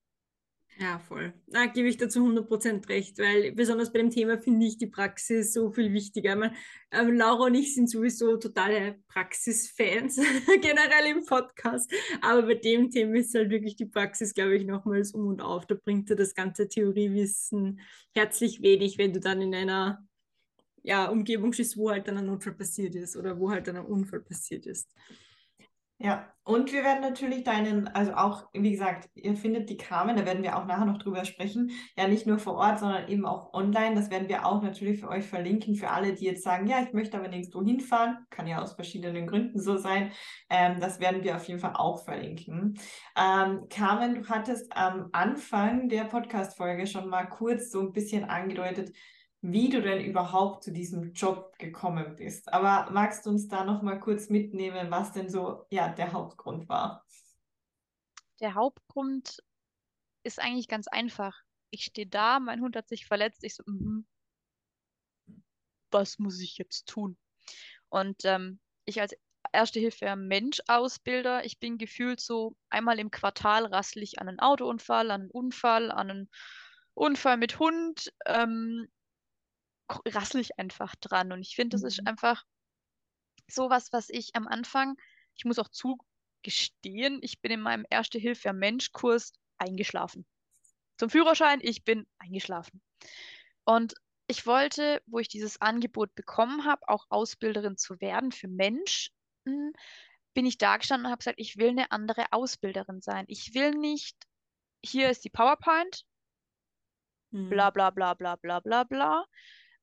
[0.79, 1.33] Ja, voll.
[1.47, 5.53] Da gebe ich dazu 100% recht, weil besonders bei dem Thema finde ich die Praxis
[5.53, 6.31] so viel wichtiger.
[6.33, 6.55] Ich meine,
[6.91, 10.15] ähm, Laura und ich sind sowieso totale Praxisfans,
[10.61, 11.91] generell im Podcast,
[12.21, 15.67] aber bei dem Thema ist halt wirklich die Praxis, glaube ich, nochmals um und auf.
[15.67, 17.79] Da bringt dir das ganze Theoriewissen
[18.15, 20.03] herzlich wenig, wenn du dann in einer
[20.83, 23.85] ja, Umgebung stehst, wo halt dann ein Notfall passiert ist oder wo halt dann ein
[23.85, 24.93] Unfall passiert ist.
[25.99, 30.25] Ja, und wir werden natürlich deinen, also auch, wie gesagt, ihr findet die Carmen, da
[30.25, 33.53] werden wir auch nachher noch drüber sprechen, ja nicht nur vor Ort, sondern eben auch
[33.53, 33.95] online.
[33.95, 36.91] Das werden wir auch natürlich für euch verlinken, für alle, die jetzt sagen, ja, ich
[36.91, 40.11] möchte aber nirgendwo hinfahren, kann ja aus verschiedenen Gründen so sein.
[40.49, 42.77] Ähm, das werden wir auf jeden Fall auch verlinken.
[43.17, 48.91] Ähm, Carmen, du hattest am Anfang der Podcast-Folge schon mal kurz so ein bisschen angedeutet,
[49.43, 52.51] wie du denn überhaupt zu diesem Job gekommen bist.
[52.53, 56.69] Aber magst du uns da noch mal kurz mitnehmen, was denn so ja der Hauptgrund
[56.69, 57.05] war?
[58.39, 59.43] Der Hauptgrund
[60.23, 61.37] ist eigentlich ganz einfach.
[61.71, 63.43] Ich stehe da, mein Hund hat sich verletzt.
[63.43, 64.07] Ich so, mhm.
[65.91, 67.17] Was muss ich jetzt tun?
[67.89, 69.13] Und ähm, ich als
[69.51, 74.39] Erste Hilfe Mensch Ausbilder, ich bin gefühlt so einmal im Quartal rassel ich an einen
[74.39, 76.29] Autounfall, an einen Unfall, an einen
[76.93, 78.87] Unfall mit Hund, ähm,
[79.89, 81.31] rassel ich einfach dran.
[81.31, 82.07] Und ich finde, das ist Mhm.
[82.07, 82.43] einfach
[83.49, 84.95] sowas, was ich am Anfang,
[85.35, 90.25] ich muss auch zugestehen, ich bin in meinem Erste Hilfe Mensch-Kurs eingeschlafen.
[90.97, 92.81] Zum Führerschein, ich bin eingeschlafen.
[93.65, 93.95] Und
[94.27, 99.11] ich wollte, wo ich dieses Angebot bekommen habe, auch Ausbilderin zu werden für Mensch,
[99.47, 99.73] hm,
[100.33, 103.25] bin ich da gestanden und habe gesagt, ich will eine andere Ausbilderin sein.
[103.27, 104.17] Ich will nicht,
[104.83, 106.05] hier ist die PowerPoint,
[107.31, 107.49] Mhm.
[107.49, 109.25] bla bla bla bla bla bla bla.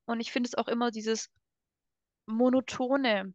[0.07, 1.31] Und ich finde es auch immer dieses
[2.27, 3.35] Monotone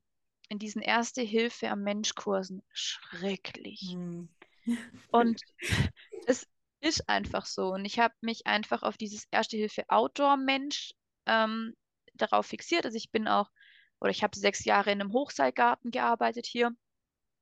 [0.50, 3.96] in diesen Erste-Hilfe am Mensch-Kursen schrecklich.
[3.96, 4.30] Mhm.
[5.12, 5.42] Und
[6.28, 6.48] es
[6.82, 7.74] ist einfach so.
[7.74, 10.94] Und ich habe mich einfach auf dieses Erste-Hilfe-Outdoor-Mensch
[11.26, 11.76] ähm,
[12.14, 12.86] darauf fixiert.
[12.86, 13.50] Also ich bin auch,
[14.00, 16.72] oder ich habe sechs Jahre in einem Hochseilgarten gearbeitet hier.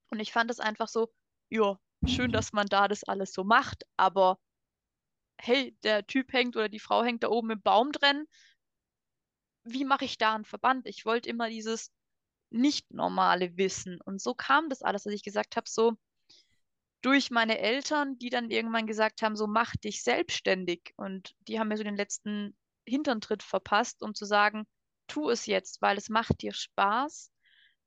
[0.10, 1.12] Und ich fand es einfach so,
[1.50, 4.40] ja, schön, dass man da das alles so macht, aber
[5.40, 8.26] hey, der Typ hängt oder die Frau hängt da oben im Baum drin.
[9.64, 10.88] Wie mache ich da einen Verband?
[10.88, 11.92] Ich wollte immer dieses
[12.50, 14.00] nicht normale Wissen.
[14.02, 15.94] Und so kam das alles, dass ich gesagt habe, so
[17.02, 20.94] durch meine Eltern, die dann irgendwann gesagt haben, so mach dich selbstständig.
[20.96, 22.56] Und die haben mir so den letzten
[22.88, 24.66] Hinterntritt verpasst, um zu sagen,
[25.08, 27.32] tu es jetzt, weil es macht dir Spaß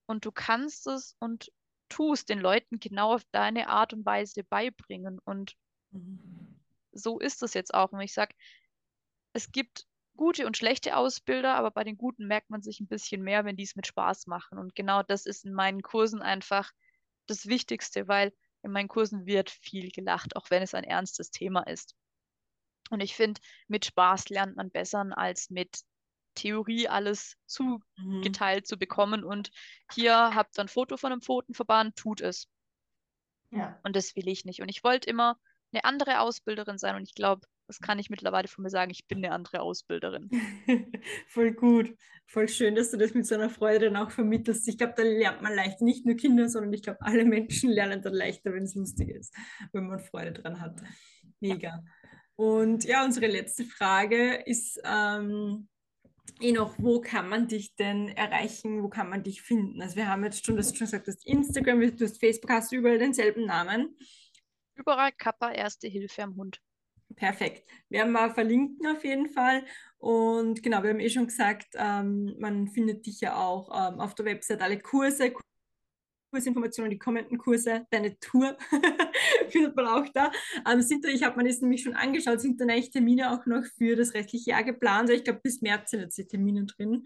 [0.07, 1.51] und du kannst es und
[1.89, 5.19] tu es den Leuten genau auf deine Art und Weise beibringen.
[5.25, 5.55] Und
[5.93, 6.61] mhm.
[6.93, 7.93] so ist es jetzt auch.
[7.93, 8.35] Und ich sage,
[9.33, 9.87] es gibt
[10.17, 13.57] gute und schlechte Ausbilder, aber bei den guten merkt man sich ein bisschen mehr, wenn
[13.57, 14.59] die es mit Spaß machen.
[14.59, 16.73] Und genau das ist in meinen Kursen einfach
[17.27, 21.63] das Wichtigste, weil in meinen Kursen wird viel gelacht, auch wenn es ein ernstes Thema
[21.63, 21.95] ist.
[22.91, 25.81] Und ich finde, mit Spaß lernt man besser als mit
[26.35, 28.23] Theorie alles mhm.
[28.23, 28.67] zugeteilt mhm.
[28.67, 29.25] zu bekommen.
[29.25, 29.51] Und
[29.93, 32.49] hier habt ihr ein Foto von einem Pfotenverband, tut es.
[33.51, 33.79] Ja.
[33.83, 34.63] Und das will ich nicht.
[34.63, 35.39] Und ich wollte immer
[35.73, 36.95] eine andere Ausbilderin sein.
[36.95, 40.31] Und ich glaube, das kann ich mittlerweile von mir sagen, ich bin eine andere Ausbilderin.
[41.29, 41.95] Voll gut.
[42.27, 44.69] Voll schön, dass du das mit so einer Freude dann auch vermittelst.
[44.69, 45.81] Ich glaube, da lernt man leicht.
[45.81, 49.35] Nicht nur Kinder, sondern ich glaube, alle Menschen lernen dann leichter, wenn es lustig ist,
[49.73, 50.81] wenn man Freude dran hat.
[51.41, 51.69] Mega.
[51.69, 51.85] Ja.
[52.37, 55.69] Und ja, unsere letzte Frage ist ähm,
[56.41, 58.83] eh noch, wo kann man dich denn erreichen?
[58.83, 59.81] Wo kann man dich finden?
[59.81, 62.73] Also wir haben jetzt schon, das schon gesagt, du hast Instagram, du hast Facebook, hast
[62.73, 63.97] du überall denselben Namen.
[64.75, 66.61] Überall Kappa Erste Hilfe am Hund.
[67.15, 67.69] Perfekt.
[67.89, 69.65] Werden wir verlinken auf jeden Fall.
[69.99, 74.15] Und genau, wir haben eh schon gesagt, ähm, man findet dich ja auch ähm, auf
[74.15, 75.33] der Website alle Kurse,
[76.31, 78.59] Kursinformationen, die kommenden Kurse, deine Tour
[79.49, 80.31] findet man auch da.
[80.71, 83.47] Ähm, sind da ich habe mir das nämlich schon angeschaut, sind da eigentlich Termine auch
[83.47, 85.09] noch für das restliche Jahr geplant?
[85.11, 87.05] Ich glaube, bis März sind jetzt die Termine drin.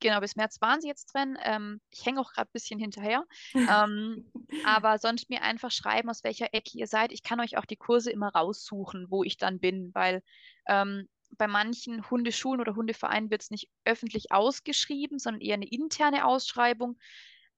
[0.00, 1.38] Genau, bis März waren sie jetzt drin.
[1.42, 3.24] Ähm, ich hänge auch gerade ein bisschen hinterher.
[3.54, 4.30] ähm,
[4.64, 7.12] aber sonst mir einfach schreiben, aus welcher Ecke ihr seid.
[7.12, 10.22] Ich kann euch auch die Kurse immer raussuchen, wo ich dann bin, weil
[10.66, 16.26] ähm, bei manchen Hundeschulen oder Hundevereinen wird es nicht öffentlich ausgeschrieben, sondern eher eine interne
[16.26, 16.98] Ausschreibung.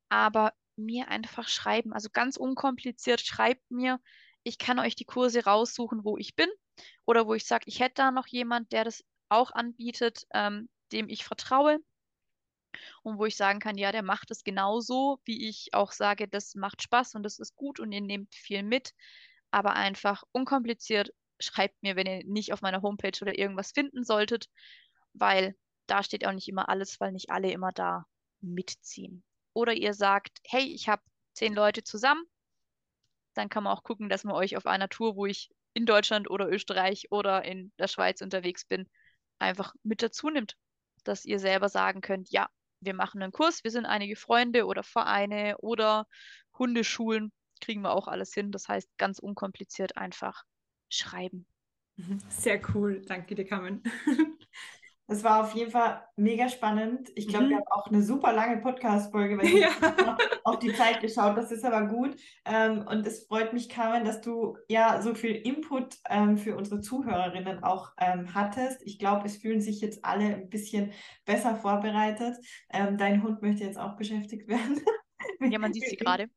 [0.08, 4.00] Aber mir einfach schreiben, also ganz unkompliziert, schreibt mir.
[4.44, 6.48] Ich kann euch die Kurse raussuchen, wo ich bin
[7.04, 11.08] oder wo ich sage, ich hätte da noch jemand, der das auch anbietet, ähm, dem
[11.08, 11.80] ich vertraue
[13.02, 16.54] und wo ich sagen kann, ja, der macht es genauso, wie ich auch sage, das
[16.54, 18.94] macht Spaß und das ist gut und ihr nehmt viel mit,
[19.50, 24.48] aber einfach unkompliziert schreibt mir, wenn ihr nicht auf meiner Homepage oder irgendwas finden solltet,
[25.12, 25.56] weil
[25.86, 28.06] da steht auch nicht immer alles, weil nicht alle immer da
[28.40, 29.24] mitziehen.
[29.52, 31.02] Oder ihr sagt, hey, ich habe
[31.32, 32.24] zehn Leute zusammen,
[33.34, 36.28] dann kann man auch gucken, dass man euch auf einer Tour, wo ich in Deutschland
[36.28, 38.88] oder Österreich oder in der Schweiz unterwegs bin,
[39.38, 40.56] einfach mit dazu nimmt,
[41.04, 42.48] dass ihr selber sagen könnt, ja,
[42.80, 46.06] wir machen einen Kurs, wir sind einige Freunde oder Vereine oder
[46.58, 48.52] Hundeschulen, kriegen wir auch alles hin.
[48.52, 50.44] Das heißt, ganz unkompliziert einfach
[50.88, 51.46] schreiben.
[51.96, 52.18] Mhm.
[52.28, 53.82] Sehr cool, danke dir, Carmen.
[55.08, 57.10] Das war auf jeden Fall mega spannend.
[57.14, 57.50] Ich glaube, mhm.
[57.50, 60.16] wir haben auch eine super lange Podcast-Folge, weil ich ja.
[60.44, 61.36] auf die Zeit geschaut.
[61.38, 62.14] Das ist aber gut.
[62.44, 66.82] Ähm, und es freut mich, Carmen, dass du ja so viel Input ähm, für unsere
[66.82, 68.82] Zuhörerinnen auch ähm, hattest.
[68.84, 70.92] Ich glaube, es fühlen sich jetzt alle ein bisschen
[71.24, 72.36] besser vorbereitet.
[72.70, 74.78] dein Hund möchte jetzt auch beschäftigt werden.
[75.40, 76.28] Ja, man sieht sie gerade.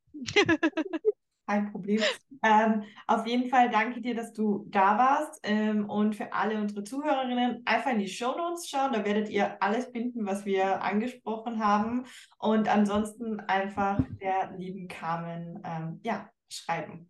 [1.46, 2.02] Kein Problem.
[2.44, 5.40] Ähm, auf jeden Fall danke dir, dass du da warst.
[5.44, 8.94] Ähm, und für alle unsere Zuhörerinnen einfach in die Show Notes schauen.
[8.94, 12.06] Da werdet ihr alles finden, was wir angesprochen haben.
[12.38, 17.10] Und ansonsten einfach der lieben Carmen ähm, ja, schreiben.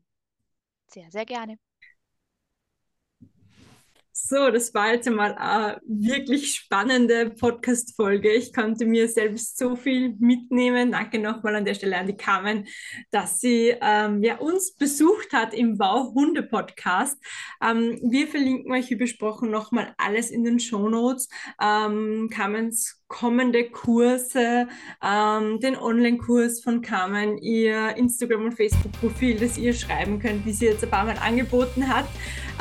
[0.87, 1.57] Sehr, sehr gerne.
[4.23, 8.31] So, das war jetzt einmal eine wirklich spannende Podcast-Folge.
[8.31, 10.91] Ich konnte mir selbst so viel mitnehmen.
[10.91, 12.67] Danke nochmal an der Stelle an die Carmen,
[13.09, 17.17] dass sie ähm, ja, uns besucht hat im Wow Hunde Podcast.
[17.61, 21.27] Ähm, wir verlinken euch, wie besprochen, nochmal alles in den Show Notes.
[21.59, 24.69] Ähm, Carmens kommende Kurse,
[25.03, 30.67] ähm, den Online-Kurs von Carmen, ihr Instagram- und Facebook-Profil, das ihr schreiben könnt, wie sie
[30.67, 32.05] jetzt ein paar Mal angeboten hat.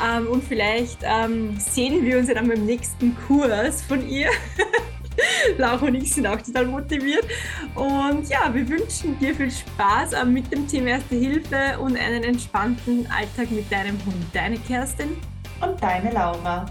[0.05, 4.29] Ähm, und vielleicht ähm, sehen wir uns ja dann beim nächsten Kurs von ihr.
[5.57, 7.25] Laura und ich sind auch total motiviert.
[7.75, 12.23] Und ja, wir wünschen dir viel Spaß äh, mit dem Thema Erste Hilfe und einen
[12.23, 14.25] entspannten Alltag mit deinem Hund.
[14.33, 15.15] Deine Kerstin
[15.61, 16.65] und deine Laura.